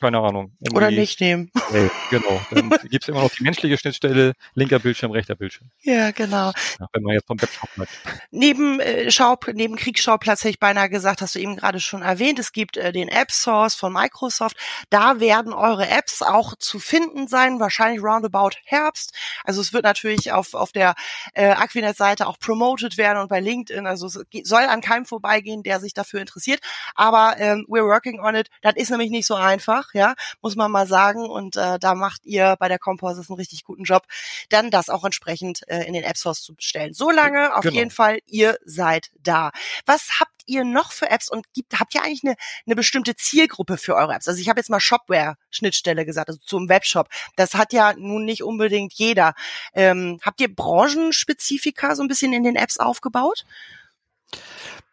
[0.00, 0.56] keine Ahnung.
[0.74, 1.50] Oder nicht nehmen.
[1.70, 2.40] Nee, genau.
[2.50, 5.70] Dann gibt es immer noch die menschliche Schnittstelle, linker Bildschirm, rechter Bildschirm.
[5.82, 6.52] Ja, genau.
[6.78, 7.92] Ja, wenn man jetzt vom Webshop bleibt.
[8.30, 12.38] Neben, äh, Schau, neben Kriegsschauplatz hätte ich beinahe gesagt, hast du eben gerade schon erwähnt,
[12.38, 14.56] es gibt äh, den App Source von Microsoft.
[14.88, 19.12] Da werden eure Apps auch zu finden sein, wahrscheinlich roundabout Herbst.
[19.44, 20.94] Also es wird natürlich auf, auf der
[21.34, 23.86] äh, Aquinet-Seite auch promoted werden und bei LinkedIn.
[23.86, 26.60] Also es soll an keinem vorbeigehen, der sich dafür interessiert.
[26.94, 28.48] Aber ähm, we're working on it.
[28.62, 31.28] Das ist nämlich nicht so einfach ja, muss man mal sagen.
[31.28, 34.04] Und äh, da macht ihr bei der Composites einen richtig guten Job,
[34.48, 36.94] dann das auch entsprechend äh, in den App Stores zu bestellen.
[36.94, 37.74] So lange auf genau.
[37.74, 39.50] jeden Fall, ihr seid da.
[39.86, 43.76] Was habt ihr noch für Apps und gibt, habt ihr eigentlich eine, eine bestimmte Zielgruppe
[43.76, 44.28] für eure Apps?
[44.28, 47.08] Also ich habe jetzt mal Shopware-Schnittstelle gesagt, also zum Webshop.
[47.36, 49.34] Das hat ja nun nicht unbedingt jeder.
[49.74, 53.44] Ähm, habt ihr Branchenspezifika so ein bisschen in den Apps aufgebaut?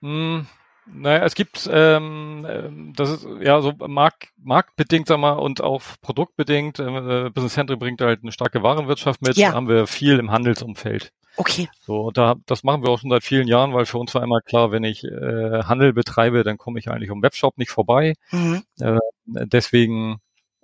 [0.02, 0.42] Mm,
[0.94, 5.82] naja, es gibt, ähm, ähm, das ist ja so markt, marktbedingt, sag mal, und auch
[6.02, 6.80] produktbedingt.
[6.80, 9.38] Äh, Business Central bringt halt eine starke Warenwirtschaft mit.
[9.38, 9.54] Ja.
[9.54, 11.12] haben wir viel im Handelsumfeld.
[11.38, 11.70] Okay.
[11.82, 14.42] So, da, das machen wir auch schon seit vielen Jahren, weil für uns war immer
[14.42, 18.16] klar, wenn ich äh, Handel betreibe, dann komme ich eigentlich um Webshop nicht vorbei.
[18.32, 18.64] Mhm.
[18.80, 20.18] Äh, deswegen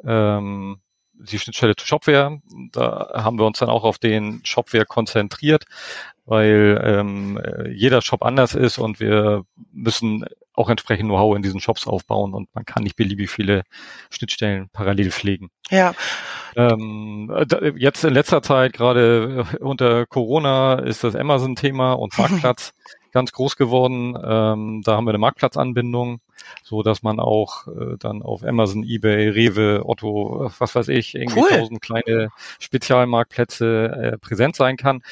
[0.04, 0.80] ähm,
[1.14, 2.40] die Schnittstelle zu Shopware.
[2.72, 5.66] Da haben wir uns dann auch auf den Shopware konzentriert,
[6.26, 11.88] weil ähm, jeder Shop anders ist und wir müssen auch entsprechend Know-how in diesen Shops
[11.88, 13.64] aufbauen und man kann nicht beliebig viele
[14.10, 15.50] Schnittstellen parallel pflegen.
[15.70, 15.94] Ja.
[16.56, 17.32] Ähm,
[17.76, 22.74] jetzt in letzter Zeit, gerade unter Corona, ist das Amazon-Thema und Marktplatz
[23.14, 24.18] ganz groß geworden.
[24.22, 26.20] Ähm, da haben wir eine Marktplatzanbindung,
[26.64, 31.40] so dass man auch äh, dann auf Amazon, eBay, Rewe, Otto, was weiß ich, irgendwie
[31.40, 31.50] cool.
[31.50, 35.04] tausend kleine Spezialmarktplätze äh, präsent sein kann,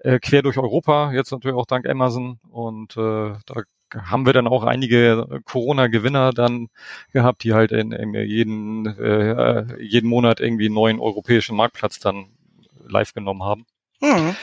[0.00, 1.12] äh, quer durch Europa.
[1.12, 3.62] Jetzt natürlich auch dank Amazon und äh, da
[3.94, 6.68] haben wir dann auch einige Corona-Gewinner dann
[7.12, 12.26] gehabt, die halt in, in jeden, äh, jeden Monat irgendwie einen neuen europäischen Marktplatz dann
[12.88, 13.66] live genommen haben.
[14.00, 14.36] Mhm.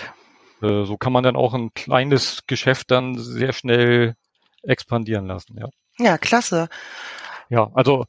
[0.62, 4.16] Äh, so kann man dann auch ein kleines Geschäft dann sehr schnell
[4.64, 5.70] expandieren lassen, ja.
[6.00, 6.70] Ja, klasse.
[7.50, 8.06] Ja, also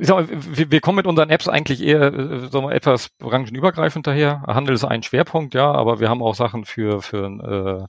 [0.00, 3.08] ich sag mal, wir, wir kommen mit unseren Apps eigentlich eher äh, sagen wir, etwas
[3.18, 4.42] branchenübergreifend daher.
[4.46, 7.84] Handel ist ein Schwerpunkt, ja, aber wir haben auch Sachen für für äh,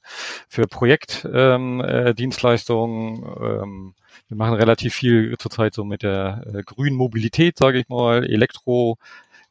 [0.47, 3.23] für Projektdienstleistungen.
[3.23, 3.93] Ähm, äh, ähm,
[4.27, 8.97] wir machen relativ viel zurzeit so mit der äh, grünen Mobilität, sage ich mal, Elektro,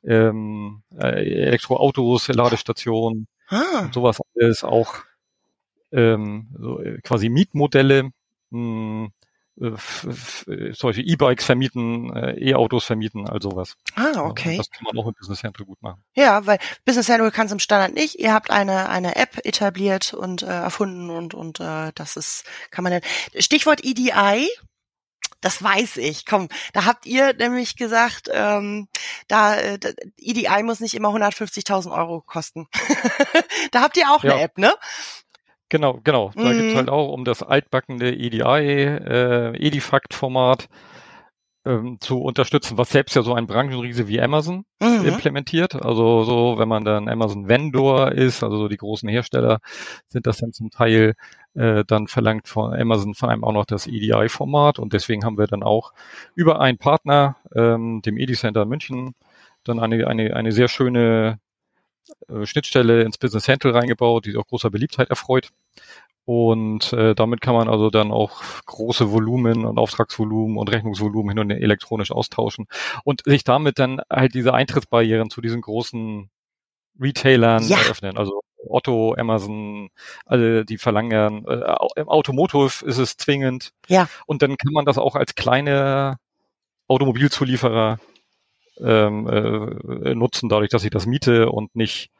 [0.05, 3.81] ähm, äh, Elektroautos, Ladestationen, ah.
[3.83, 4.97] und sowas alles auch
[5.93, 8.11] ähm, so äh, quasi Mietmodelle.
[8.51, 9.13] Mh, hm,
[9.59, 13.77] äh, solche E-Bikes vermieten, äh, E-Autos vermieten, all sowas.
[13.95, 14.59] Ah, okay.
[14.59, 16.05] Das kann man auch mit Business Central gut machen.
[16.15, 18.19] Ja, weil Business Central kann es im Standard nicht.
[18.19, 22.83] Ihr habt eine eine App etabliert und äh, erfunden und und äh, das ist kann
[22.83, 23.03] man dann
[23.41, 24.47] Stichwort EDI.
[25.41, 26.27] Das weiß ich.
[26.27, 28.89] Komm, da habt ihr nämlich gesagt, ähm,
[29.29, 29.79] da, äh,
[30.19, 32.69] EDI muss nicht immer 150.000 Euro kosten.
[33.71, 34.33] da habt ihr auch ja.
[34.33, 34.75] eine App, ne?
[35.69, 36.31] Genau, genau.
[36.35, 36.59] Da mhm.
[36.59, 40.69] gibt's halt auch um das altbackende EDI, äh, Edifact-Format
[41.67, 45.05] ähm, zu unterstützen, was selbst ja so ein Branchenriese wie Amazon mhm.
[45.05, 45.75] implementiert.
[45.75, 49.59] Also so, wenn man dann Amazon Vendor ist, also so die großen Hersteller,
[50.09, 51.15] sind das dann zum Teil
[51.55, 55.47] äh, dann verlangt von Amazon vor allem auch noch das EDI-Format und deswegen haben wir
[55.47, 55.93] dann auch
[56.35, 59.15] über einen Partner, ähm, dem EDI Center München,
[59.65, 61.41] dann eine, eine, eine sehr schöne
[62.29, 65.51] äh, Schnittstelle ins Business Central reingebaut, die auch großer Beliebtheit erfreut.
[66.27, 71.39] Und äh, damit kann man also dann auch große Volumen und Auftragsvolumen und Rechnungsvolumen hin
[71.39, 72.67] und her elektronisch austauschen
[73.05, 76.29] und sich damit dann halt diese Eintrittsbarrieren zu diesen großen
[77.01, 77.79] Retailern ja.
[77.79, 78.17] eröffnen.
[78.17, 79.91] Also Otto, Amazon,
[80.25, 83.71] alle die verlangen, äh, im Automotive ist es zwingend.
[83.87, 84.09] Ja.
[84.27, 86.19] Und dann kann man das auch als kleine
[86.89, 88.01] Automobilzulieferer
[88.81, 92.11] ähm, äh, nutzen, dadurch, dass ich das miete und nicht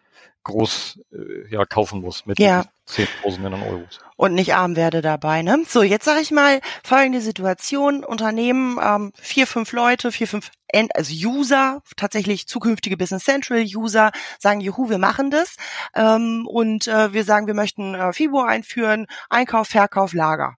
[0.45, 2.65] groß äh, ja, kaufen muss mit Ja.
[2.87, 3.99] Zehntausenden an Euros.
[4.17, 5.43] und nicht arm werde dabei.
[5.43, 5.65] Ne?
[5.69, 10.95] So, jetzt sage ich mal folgende Situation: Unternehmen, ähm, vier, fünf Leute, vier, fünf End
[10.95, 15.57] also User, tatsächlich zukünftige Business Central User, sagen, juhu, wir machen das.
[15.95, 20.55] Ähm, und äh, wir sagen, wir möchten äh, FIBO einführen, Einkauf, Verkauf, Lager.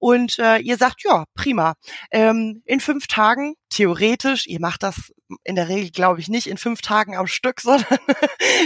[0.00, 1.74] Und äh, ihr sagt, ja, prima.
[2.10, 5.12] Ähm, in fünf Tagen, theoretisch, ihr macht das
[5.44, 7.98] in der Regel, glaube ich, nicht in fünf Tagen am Stück, sondern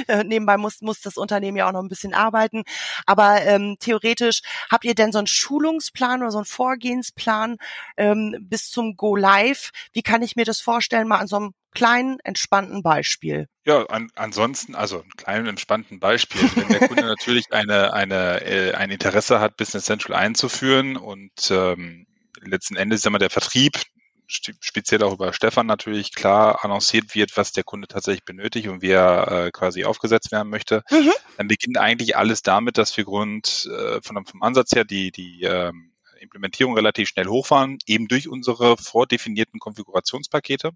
[0.09, 2.65] äh, nebenbei muss, muss das Unternehmen ja auch noch ein bisschen arbeiten.
[3.07, 7.57] Aber ähm, theoretisch habt ihr denn so einen Schulungsplan oder so einen Vorgehensplan
[7.97, 9.71] ähm, bis zum Go Live?
[9.93, 13.49] Wie kann ich mir das vorstellen, mal an so einem kleinen, entspannten Beispiel?
[13.67, 16.43] Ja, an, ansonsten, also ein kleinen entspannten Beispiel.
[16.55, 22.07] Wenn der Kunde natürlich eine, eine, äh, ein Interesse hat, Business Central einzuführen und ähm,
[22.41, 23.81] letzten Endes ist immer der Vertrieb,
[24.27, 28.91] speziell auch über Stefan natürlich klar annonciert wird, was der Kunde tatsächlich benötigt und wie
[28.91, 31.13] er äh, quasi aufgesetzt werden möchte, Mhm.
[31.37, 35.43] dann beginnt eigentlich alles damit, dass wir Grund äh, von, vom Ansatz her die, die
[35.43, 40.71] ähm, Implementierung relativ schnell hochfahren, eben durch unsere vordefinierten Konfigurationspakete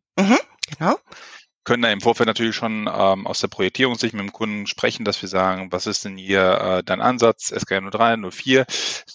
[0.79, 0.99] Genau.
[1.65, 5.21] Können da im Vorfeld natürlich schon ähm, aus der Projektierungssicht mit dem Kunden sprechen, dass
[5.21, 8.67] wir sagen, was ist denn hier äh, dein Ansatz, SKR 03, 04,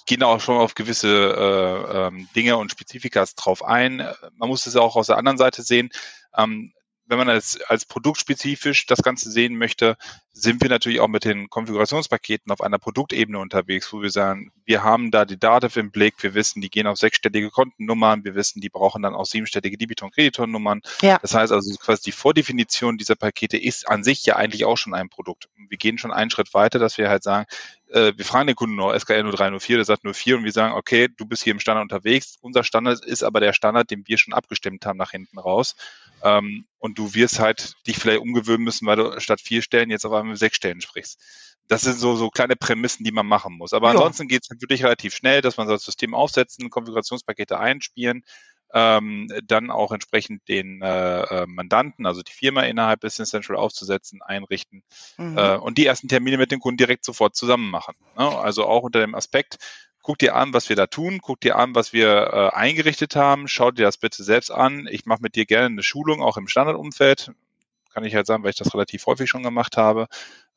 [0.06, 4.08] gehen auch schon auf gewisse äh, ähm, Dinge und Spezifikas drauf ein.
[4.38, 5.90] Man muss es auch aus der anderen Seite sehen.
[6.38, 6.74] Ähm,
[7.06, 9.98] wenn man als, als produktspezifisch das Ganze sehen möchte,
[10.32, 14.84] sind wir natürlich auch mit den Konfigurationspaketen auf einer Produktebene unterwegs, wo wir sagen, wir
[14.84, 18.62] haben da die Dativ im Blick, wir wissen, die gehen auf sechsstellige Kontennummern, wir wissen,
[18.62, 20.82] die brauchen dann auch siebenstellige Debitor- und Kreditornummern.
[21.02, 21.20] Ja.
[21.22, 24.94] Das heißt also quasi die Vordefinition dieser Pakete ist an sich ja eigentlich auch schon
[24.94, 25.50] ein Produkt.
[25.58, 27.46] Und Wir gehen schon einen Schritt weiter, dass wir halt sagen,
[27.94, 30.74] äh, wir fragen den Kunden nur SKL 0304, der sagt nur 4 und wir sagen,
[30.74, 32.38] okay, du bist hier im Standard unterwegs.
[32.42, 35.76] Unser Standard ist aber der Standard, den wir schon abgestimmt haben nach hinten raus.
[36.24, 40.06] Ähm, und du wirst halt dich vielleicht umgewöhnen müssen, weil du statt vier Stellen jetzt
[40.06, 41.20] auf einmal sechs Stellen sprichst.
[41.68, 43.74] Das sind so, so kleine Prämissen, die man machen muss.
[43.74, 43.94] Aber Ja.
[43.94, 48.24] ansonsten geht es wirklich relativ schnell, dass man so das System aufsetzen, Konfigurationspakete einspielen,
[48.74, 54.22] ähm, dann auch entsprechend den äh, äh, Mandanten, also die Firma innerhalb Business Central aufzusetzen,
[54.22, 54.84] einrichten
[55.18, 55.38] Mhm.
[55.38, 57.96] äh, und die ersten Termine mit dem Kunden direkt sofort zusammen machen.
[58.18, 58.28] Ne?
[58.28, 59.58] Also auch unter dem Aspekt,
[60.02, 63.48] guck dir an, was wir da tun, guck dir an, was wir äh, eingerichtet haben,
[63.48, 64.88] schau dir das bitte selbst an.
[64.90, 67.32] Ich mache mit dir gerne eine Schulung, auch im Standardumfeld.
[67.94, 70.08] Kann ich halt sagen, weil ich das relativ häufig schon gemacht habe.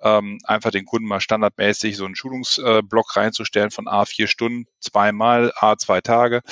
[0.01, 5.53] Ähm, einfach den Kunden mal standardmäßig so einen Schulungsblock reinzustellen von A vier Stunden, zweimal,
[5.57, 6.43] A zwei Tage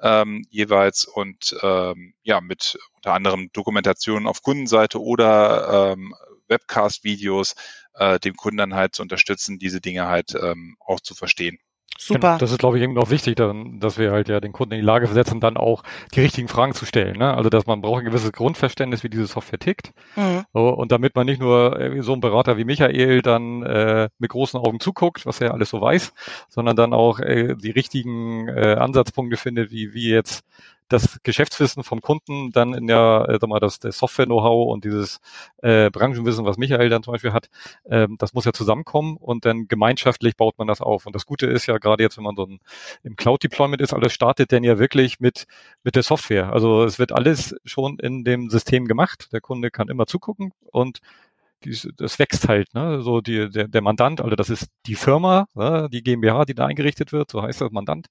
[0.00, 6.14] ähm, jeweils und ähm, ja, mit unter anderem Dokumentationen auf Kundenseite oder ähm,
[6.48, 7.54] Webcast-Videos
[7.94, 11.58] äh, dem Kunden dann halt zu unterstützen, diese Dinge halt ähm, auch zu verstehen.
[11.98, 12.20] Super.
[12.20, 14.74] Genau, Das ist, glaube ich, eben auch wichtig, dann, dass wir halt ja den Kunden
[14.74, 15.82] in die Lage versetzen, dann auch
[16.14, 17.18] die richtigen Fragen zu stellen.
[17.18, 17.34] Ne?
[17.34, 19.92] Also, dass man braucht ein gewisses Grundverständnis, wie diese Software tickt.
[20.16, 20.44] Mhm.
[20.52, 24.60] So, und damit man nicht nur so ein Berater wie Michael dann äh, mit großen
[24.60, 26.12] Augen zuguckt, was er alles so weiß,
[26.48, 30.44] sondern dann auch äh, die richtigen äh, Ansatzpunkte findet, wie, wie jetzt
[30.88, 35.20] das Geschäftswissen vom Kunden dann in der, äh, sag mal, das, das Software-Know-how und dieses
[35.62, 37.48] äh, Branchenwissen, was Michael dann zum Beispiel hat,
[37.90, 41.06] ähm, das muss ja zusammenkommen und dann gemeinschaftlich baut man das auf.
[41.06, 42.60] Und das Gute ist ja gerade jetzt, wenn man so ein,
[43.02, 45.46] im Cloud-Deployment ist, alles startet denn ja wirklich mit,
[45.82, 46.52] mit der Software.
[46.52, 49.32] Also es wird alles schon in dem System gemacht.
[49.32, 51.00] Der Kunde kann immer zugucken und
[51.66, 53.02] dies, das wächst halt, ne?
[53.02, 55.88] So die, der, der Mandant, also das ist die Firma, ne?
[55.92, 58.06] die GmbH, die da eingerichtet wird, so heißt das Mandant.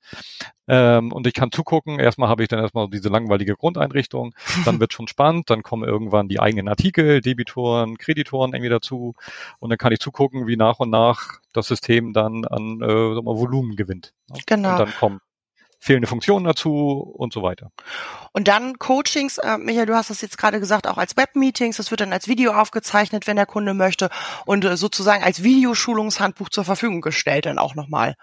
[0.67, 4.33] Ähm, und ich kann zugucken, erstmal habe ich dann erstmal diese langweilige Grundeinrichtung,
[4.65, 9.13] dann wird schon spannend, dann kommen irgendwann die eigenen Artikel, Debitoren, Kreditoren irgendwie dazu
[9.59, 13.75] und dann kann ich zugucken, wie nach und nach das System dann an äh, Volumen
[13.75, 14.13] gewinnt.
[14.29, 14.39] Ne?
[14.45, 14.71] Genau.
[14.71, 15.19] Und dann kommen
[15.85, 17.69] fehlende Funktionen dazu und so weiter.
[18.33, 21.91] Und dann Coachings, äh, Michael, du hast das jetzt gerade gesagt, auch als Webmeetings, das
[21.91, 24.09] wird dann als Video aufgezeichnet, wenn der Kunde möchte
[24.45, 28.15] und äh, sozusagen als Videoschulungshandbuch zur Verfügung gestellt dann auch nochmal.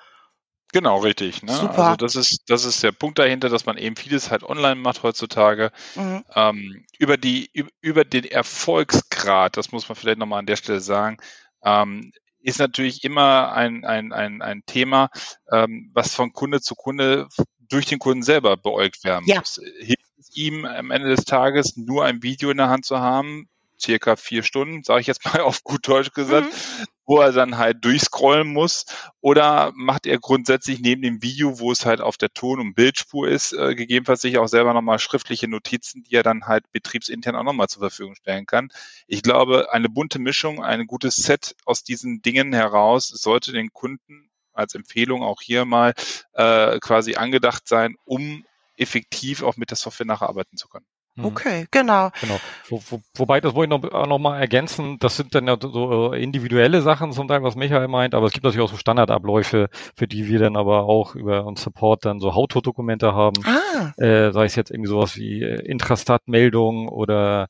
[0.73, 1.43] Genau, richtig.
[1.43, 1.53] Ne?
[1.53, 1.85] Super.
[1.85, 5.03] Also das ist, das ist der Punkt dahinter, dass man eben vieles halt online macht
[5.03, 5.71] heutzutage.
[5.95, 6.25] Mhm.
[6.35, 10.81] Ähm, über die, üb- über den Erfolgsgrad, das muss man vielleicht nochmal an der Stelle
[10.81, 11.19] sagen,
[11.63, 12.13] ähm,
[12.45, 15.11] ist natürlich immer ein, ein, ein, ein Thema,
[15.53, 17.29] ähm, was von Kunde zu Kunde
[17.73, 19.39] durch den Kunden selber beäugt werden Ja.
[19.41, 19.61] muss.
[19.81, 23.49] Hilft es ihm am Ende des Tages nur ein Video in der Hand zu haben,
[23.81, 26.87] circa vier Stunden, sage ich jetzt mal auf gut Deutsch gesagt, Mhm.
[27.05, 28.85] wo er dann halt durchscrollen muss?
[29.21, 33.27] Oder macht er grundsätzlich neben dem Video, wo es halt auf der Ton- und Bildspur
[33.29, 37.43] ist, äh, gegebenenfalls sich auch selber nochmal schriftliche Notizen, die er dann halt betriebsintern auch
[37.43, 38.71] nochmal zur Verfügung stellen kann?
[39.09, 44.31] Ich glaube, eine bunte Mischung, ein gutes Set aus diesen Dingen heraus sollte den Kunden
[44.53, 45.95] als Empfehlung auch hier mal
[46.35, 48.45] äh, quasi angedacht sein, um
[48.77, 50.87] effektiv auch mit der Software nacharbeiten zu können.
[51.15, 51.27] Mhm.
[51.27, 52.11] Okay, genau.
[52.23, 52.41] Genau.
[52.69, 56.13] Wo, wo, wobei, das wollte ich noch, noch mal ergänzen, das sind dann ja so
[56.15, 60.09] individuelle Sachen zum Teil, was Michael meint, aber es gibt natürlich auch so Standardabläufe, für
[60.09, 63.43] die wir dann aber auch über uns Support dann so How-To-Dokumente haben.
[63.45, 63.93] Ah.
[64.03, 67.49] Äh, sei es jetzt irgendwie sowas wie äh, Intrastat-Meldung oder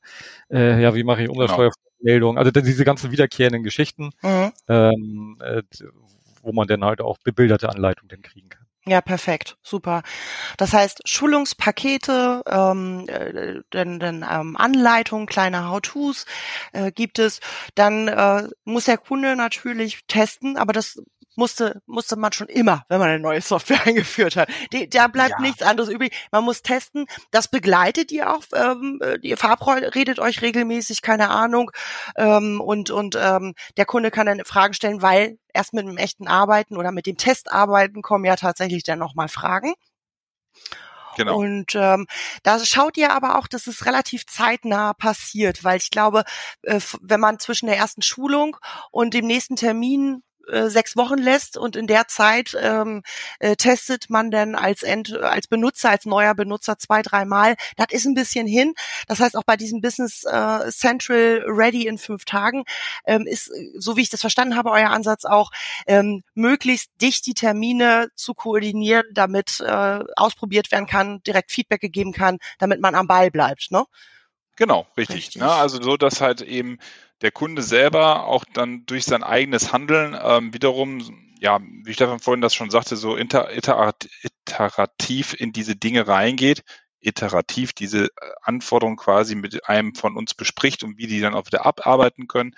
[0.51, 4.51] äh, ja, wie mache ich Umsatzsteuermeldung, also diese ganzen wiederkehrenden Geschichten, mhm.
[4.67, 5.63] ähm, äh,
[6.43, 8.65] wo man dann halt auch bebilderte Anleitungen dann kriegen kann.
[8.85, 10.03] Ja, perfekt, super.
[10.57, 16.25] Das heißt, Schulungspakete, ähm, äh, dann, dann ähm, Anleitungen, kleine How-Tos
[16.73, 17.39] äh, gibt es.
[17.75, 21.01] Dann äh, muss der Kunde natürlich testen, aber das
[21.37, 24.49] musste, musste man schon immer, wenn man eine neue Software eingeführt hat.
[24.73, 25.39] Die, da bleibt ja.
[25.39, 26.13] nichts anderes übrig.
[26.31, 27.05] Man muss testen.
[27.31, 28.43] Das begleitet ihr auch.
[28.53, 31.71] Ähm, ihr Farbroll redet euch regelmäßig, keine Ahnung.
[32.17, 36.27] Ähm, und und ähm, der Kunde kann dann Fragen stellen, weil erst mit dem echten
[36.27, 39.73] Arbeiten oder mit dem Testarbeiten kommen ja tatsächlich dann nochmal Fragen.
[41.15, 41.37] Genau.
[41.37, 42.07] Und ähm,
[42.41, 46.23] da schaut ihr aber auch, dass es relativ zeitnah passiert, weil ich glaube,
[46.63, 48.57] äh, wenn man zwischen der ersten Schulung
[48.91, 53.03] und dem nächsten Termin äh, sechs Wochen lässt und in der Zeit ähm,
[53.39, 57.55] äh, testet man dann als End, als Benutzer, als neuer Benutzer zwei, dreimal.
[57.77, 58.73] Das ist ein bisschen hin.
[59.07, 62.63] Das heißt auch bei diesem Business äh, Central Ready in fünf Tagen
[63.05, 65.51] ähm, ist, so wie ich das verstanden habe, euer Ansatz auch
[65.87, 72.13] ähm, möglichst dicht die Termine zu koordinieren, damit äh, ausprobiert werden kann, direkt Feedback gegeben
[72.13, 73.71] kann, damit man am Ball bleibt.
[73.71, 73.85] Ne?
[74.55, 75.17] Genau, richtig.
[75.17, 75.41] richtig.
[75.41, 75.51] Ne?
[75.51, 76.77] Also so, dass halt eben
[77.21, 82.41] der Kunde selber auch dann durch sein eigenes Handeln ähm, wiederum, ja, wie Stefan vorhin
[82.41, 86.63] das schon sagte, so inter, iterativ in diese Dinge reingeht,
[86.99, 88.09] iterativ diese äh,
[88.41, 92.55] Anforderungen quasi mit einem von uns bespricht und wie die dann auch wieder abarbeiten können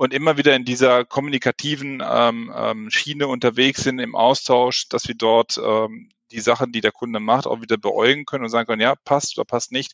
[0.00, 5.14] und immer wieder in dieser kommunikativen ähm, ähm, Schiene unterwegs sind im Austausch, dass wir
[5.14, 8.80] dort ähm, die Sachen, die der Kunde macht, auch wieder beäugen können und sagen können,
[8.80, 9.92] ja, passt oder passt nicht.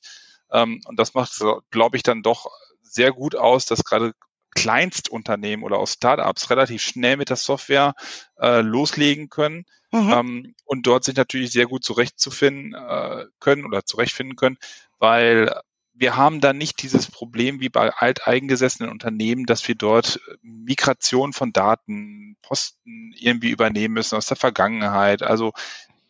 [0.51, 1.33] Ähm, und das macht,
[1.71, 2.51] glaube ich, dann doch
[2.83, 4.13] sehr gut aus, dass gerade
[4.55, 7.95] Kleinstunternehmen oder auch Startups relativ schnell mit der Software
[8.41, 10.13] äh, loslegen können mhm.
[10.13, 14.57] ähm, und dort sich natürlich sehr gut zurechtzufinden äh, können oder zurechtfinden können,
[14.99, 15.61] weil
[15.99, 21.53] wir haben da nicht dieses Problem wie bei alteingesessenen Unternehmen, dass wir dort Migration von
[21.53, 25.23] Daten, Posten irgendwie übernehmen müssen aus der Vergangenheit.
[25.23, 25.53] Also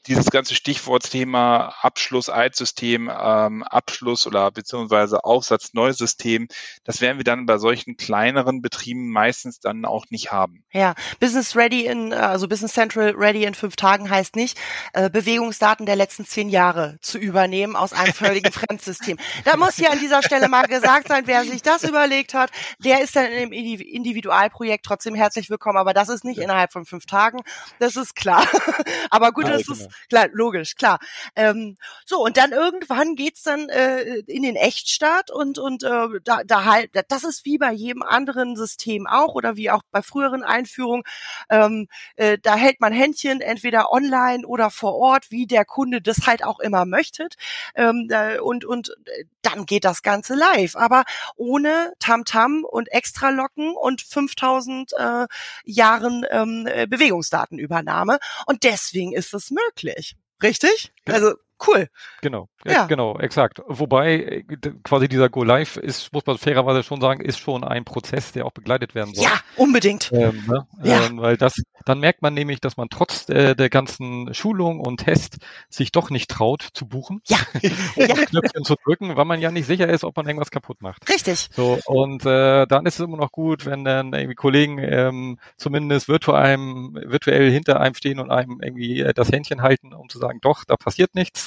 [0.07, 6.49] dieses ganze Stichwortthema Abschluss Altsystem, ähm, Abschluss oder beziehungsweise Aufsatz Neusystem,
[6.85, 10.65] das werden wir dann bei solchen kleineren Betrieben meistens dann auch nicht haben.
[10.73, 14.59] Ja, Business Ready in, also Business Central Ready in fünf Tagen heißt nicht,
[14.93, 19.19] äh, Bewegungsdaten der letzten zehn Jahre zu übernehmen aus einem völligen Fremdsystem.
[19.45, 23.01] Da muss hier an dieser Stelle mal gesagt sein, wer sich das überlegt hat, der
[23.01, 26.45] ist dann im Individualprojekt trotzdem herzlich willkommen, aber das ist nicht ja.
[26.45, 27.41] innerhalb von fünf Tagen,
[27.79, 28.47] das ist klar.
[29.11, 29.79] aber gut, ja, das genau.
[29.79, 30.99] ist klar, logisch, klar.
[31.35, 36.43] Ähm, so, und dann irgendwann geht's dann äh, in den Echtstart und, und äh, da,
[36.45, 40.43] da halt, das ist wie bei jedem anderen System auch oder wie auch bei früheren
[40.43, 41.05] Einführungen.
[41.51, 46.27] Ähm, äh, da hält man Händchen entweder online oder vor Ort, wie der Kunde das
[46.27, 47.29] halt auch immer möchte.
[47.75, 48.95] Ähm, äh, und, und
[49.43, 50.77] dann geht das Ganze live.
[50.77, 51.05] Aber
[51.37, 55.27] ohne Tamtam -Tam und Extralocken und 5000 äh,
[55.65, 58.19] Jahren ähm, äh, Bewegungsdatenübernahme.
[58.47, 60.17] Und deswegen ist es möglich möglich.
[60.43, 60.93] Richtig?
[61.07, 61.89] Also Cool.
[62.21, 62.87] Genau, ja.
[62.87, 63.63] genau, exakt.
[63.67, 64.45] Wobei äh,
[64.83, 68.45] quasi dieser Go Live ist, muss man fairerweise schon sagen, ist schon ein Prozess, der
[68.45, 69.25] auch begleitet werden soll.
[69.25, 70.11] Ja, unbedingt.
[70.13, 70.67] Ähm, ne?
[70.83, 71.07] ja.
[71.07, 74.99] Ähm, weil das, dann merkt man nämlich, dass man trotz äh, der ganzen Schulung und
[74.99, 75.39] Test
[75.71, 77.23] sich doch nicht traut zu buchen.
[77.27, 77.39] Ja.
[77.97, 78.15] um ja.
[78.15, 81.09] Knöpfchen zu drücken, weil man ja nicht sicher ist, ob man irgendwas kaputt macht.
[81.09, 81.49] Richtig.
[81.53, 86.09] So, und äh, dann ist es immer noch gut, wenn dann irgendwie Kollegen ähm, zumindest
[86.09, 90.41] virtuell, virtuell hinter einem stehen und einem irgendwie äh, das Händchen halten, um zu sagen,
[90.43, 91.46] doch, da passiert nichts.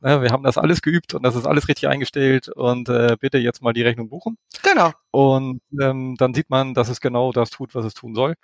[0.00, 3.38] Ne, wir haben das alles geübt und das ist alles richtig eingestellt und äh, bitte
[3.38, 4.38] jetzt mal die Rechnung buchen.
[4.62, 4.92] Genau.
[5.10, 8.34] Und ähm, dann sieht man, dass es genau das tut, was es tun soll.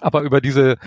[0.00, 0.78] Aber über diese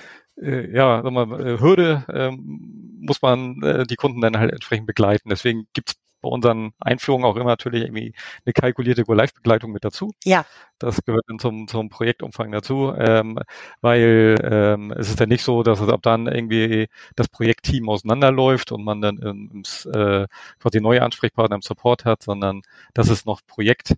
[0.42, 4.88] äh, ja, sag mal, äh, Hürde ähm, muss man äh, die Kunden dann halt entsprechend
[4.88, 5.30] begleiten.
[5.30, 8.14] Deswegen gibt's bei unseren Einführungen auch immer natürlich irgendwie
[8.46, 10.12] eine kalkulierte Go-Live-Begleitung mit dazu.
[10.24, 10.46] Ja.
[10.80, 13.38] Das gehört dann zum, zum Projektumfang dazu, ähm,
[13.82, 18.72] weil ähm, es ist ja nicht so, dass es ab dann irgendwie das Projektteam auseinanderläuft
[18.72, 20.28] und man dann ins, äh,
[20.60, 22.62] quasi neue Ansprechpartner im Support hat, sondern
[22.94, 23.96] das ist noch Projekt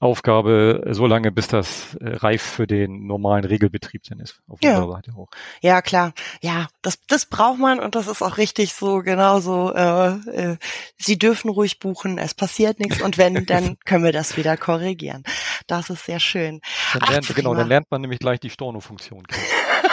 [0.00, 4.40] Aufgabe so lange, bis das äh, reif für den normalen Regelbetrieb dann ist.
[4.48, 4.78] Auf ja.
[4.78, 5.28] unserer Seite hoch.
[5.60, 6.14] Ja, klar.
[6.40, 9.74] Ja, das, das braucht man und das ist auch richtig so, genauso.
[9.74, 10.56] Äh, äh,
[10.96, 15.22] Sie dürfen ruhig buchen, es passiert nichts und wenn, dann können wir das wieder korrigieren.
[15.66, 16.62] Das ist sehr schön.
[16.94, 19.24] Dann lernt, Ach, genau, dann lernt man nämlich gleich die Storno-Funktion.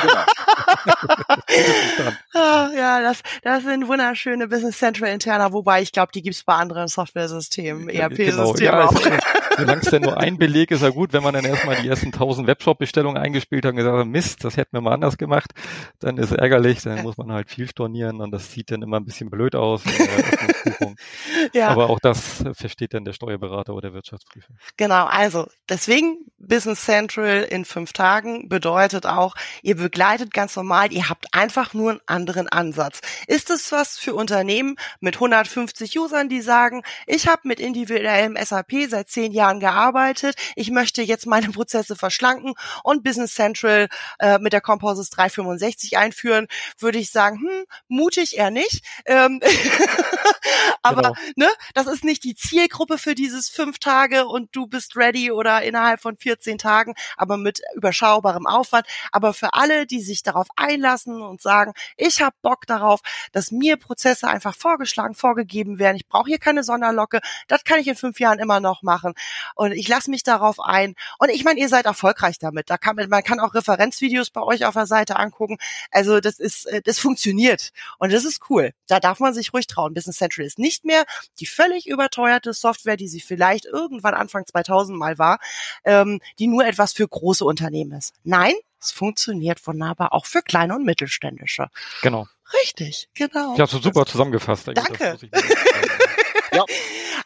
[0.02, 0.14] genau.
[2.34, 6.54] Ah, ja, das, das sind wunderschöne Business Central interner, wobei ich glaube, die gibt's bei
[6.54, 8.60] anderen Software-Systemen, ERP-Systemen genau.
[8.60, 8.94] ja, auch.
[9.58, 12.08] Solange es denn nur ein Beleg ist, ja gut, wenn man dann erstmal die ersten
[12.08, 15.52] 1000 Webshop-Bestellungen eingespielt hat und gesagt hat, Mist, das hätten wir mal anders gemacht,
[16.00, 19.06] dann ist ärgerlich, dann muss man halt viel stornieren und das sieht dann immer ein
[19.06, 19.82] bisschen blöd aus.
[21.54, 21.70] ja.
[21.70, 24.54] Aber auch das versteht dann der Steuerberater oder der Wirtschaftsprüfer.
[24.76, 31.08] Genau, also deswegen Business Central in fünf Tagen bedeutet auch, ihr begleitet ganz normal, ihr
[31.08, 33.00] habt einfach nur einen anderen Ansatz.
[33.28, 38.90] Ist es was für Unternehmen mit 150 Usern, die sagen, ich habe mit individuellem SAP
[38.90, 42.54] seit zehn Jahren gearbeitet, ich möchte jetzt meine Prozesse verschlanken
[42.84, 43.88] und Business Central
[44.20, 46.48] äh, mit der Composys 365 einführen,
[46.80, 48.84] würde ich sagen, hm, mutig eher nicht.
[49.06, 49.40] Ähm
[50.82, 51.16] aber genau.
[51.36, 55.62] ne, das ist nicht die Zielgruppe für dieses fünf Tage und du bist ready oder
[55.62, 58.88] innerhalb von 14 Tagen, aber mit überschaubarem Aufwand.
[59.12, 63.78] Aber für alle, die sich darauf einlassen und sagen, ich habe Bock darauf, dass mir
[63.78, 65.98] Prozesse einfach vorgeschlagen, vorgegeben werden.
[65.98, 67.20] Ich brauche hier keine Sonderlocke.
[67.48, 69.14] Das kann ich in fünf Jahren immer noch machen.
[69.56, 70.96] Und ich lasse mich darauf ein.
[71.20, 72.70] Und ich meine, ihr seid erfolgreich damit.
[72.70, 75.58] Da kann man, man kann auch Referenzvideos bei euch auf der Seite angucken.
[75.92, 77.72] Also das ist, äh, das funktioniert.
[78.00, 78.72] Und das ist cool.
[78.88, 79.94] Da darf man sich ruhig trauen.
[79.94, 81.06] Business Central ist nicht mehr
[81.40, 85.40] die völlig überteuerte Software, die sie vielleicht irgendwann Anfang 2000 mal war,
[85.84, 88.14] ähm, die nur etwas für große Unternehmen ist.
[88.24, 91.68] Nein, es funktioniert wunderbar auch für kleine und mittelständische.
[92.02, 92.28] Genau.
[92.64, 93.54] Richtig, genau.
[93.56, 94.70] Ich habe so super zusammengefasst.
[94.74, 95.18] Danke.
[96.54, 96.64] ja.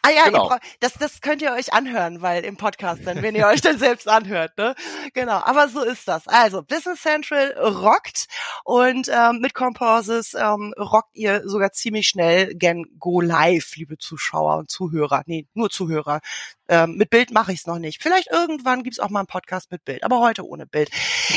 [0.04, 0.48] Ah ja, genau.
[0.48, 3.78] braucht, das, das könnt ihr euch anhören, weil im Podcast dann, wenn ihr euch dann
[3.78, 4.74] selbst anhört, ne?
[5.14, 6.26] Genau, aber so ist das.
[6.26, 8.26] Also Business Central rockt
[8.64, 14.56] und ähm, mit Composers ähm, rockt ihr sogar ziemlich schnell gen Go Live, liebe Zuschauer
[14.56, 15.22] und Zuhörer.
[15.26, 16.20] Nee, nur Zuhörer.
[16.72, 18.02] Ähm, mit Bild mache ich es noch nicht.
[18.02, 20.90] Vielleicht irgendwann gibt's auch mal einen Podcast mit Bild, aber heute ohne Bild.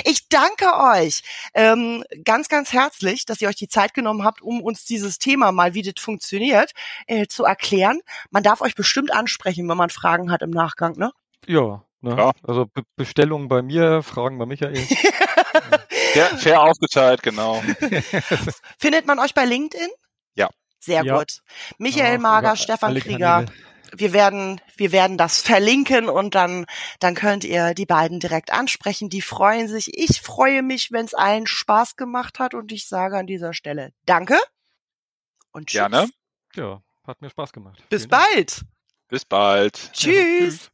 [0.05, 1.23] Ich danke euch
[1.53, 5.51] ähm, ganz, ganz herzlich, dass ihr euch die Zeit genommen habt, um uns dieses Thema
[5.51, 6.71] mal, wie das funktioniert,
[7.07, 7.99] äh, zu erklären.
[8.29, 11.11] Man darf euch bestimmt ansprechen, wenn man Fragen hat im Nachgang, ne?
[11.45, 12.15] Ja, ne?
[12.17, 12.31] ja.
[12.47, 14.77] also Be Bestellungen bei mir, Fragen bei Michael.
[16.13, 17.61] fair, fair aufgeteilt, genau.
[18.79, 19.89] Findet man euch bei LinkedIn?
[20.35, 20.47] Ja.
[20.79, 21.17] Sehr ja.
[21.17, 21.41] gut.
[21.77, 23.43] Michael ja, Mager, Stefan Krieger.
[23.43, 26.65] Kanäle wir werden, wir werden das verlinken und dann,
[26.99, 29.09] dann könnt ihr die beiden direkt ansprechen.
[29.09, 29.97] Die freuen sich.
[29.97, 33.93] Ich freue mich, wenn es allen Spaß gemacht hat und ich sage an dieser Stelle
[34.05, 34.37] Danke
[35.51, 35.79] und tschüss.
[35.79, 36.09] Gerne.
[36.55, 37.83] Ja, hat mir Spaß gemacht.
[37.89, 38.57] Bis Vielen bald.
[38.61, 38.71] Dank.
[39.07, 39.91] Bis bald.
[39.93, 40.15] Tschüss.
[40.15, 40.71] Ja, tschüss.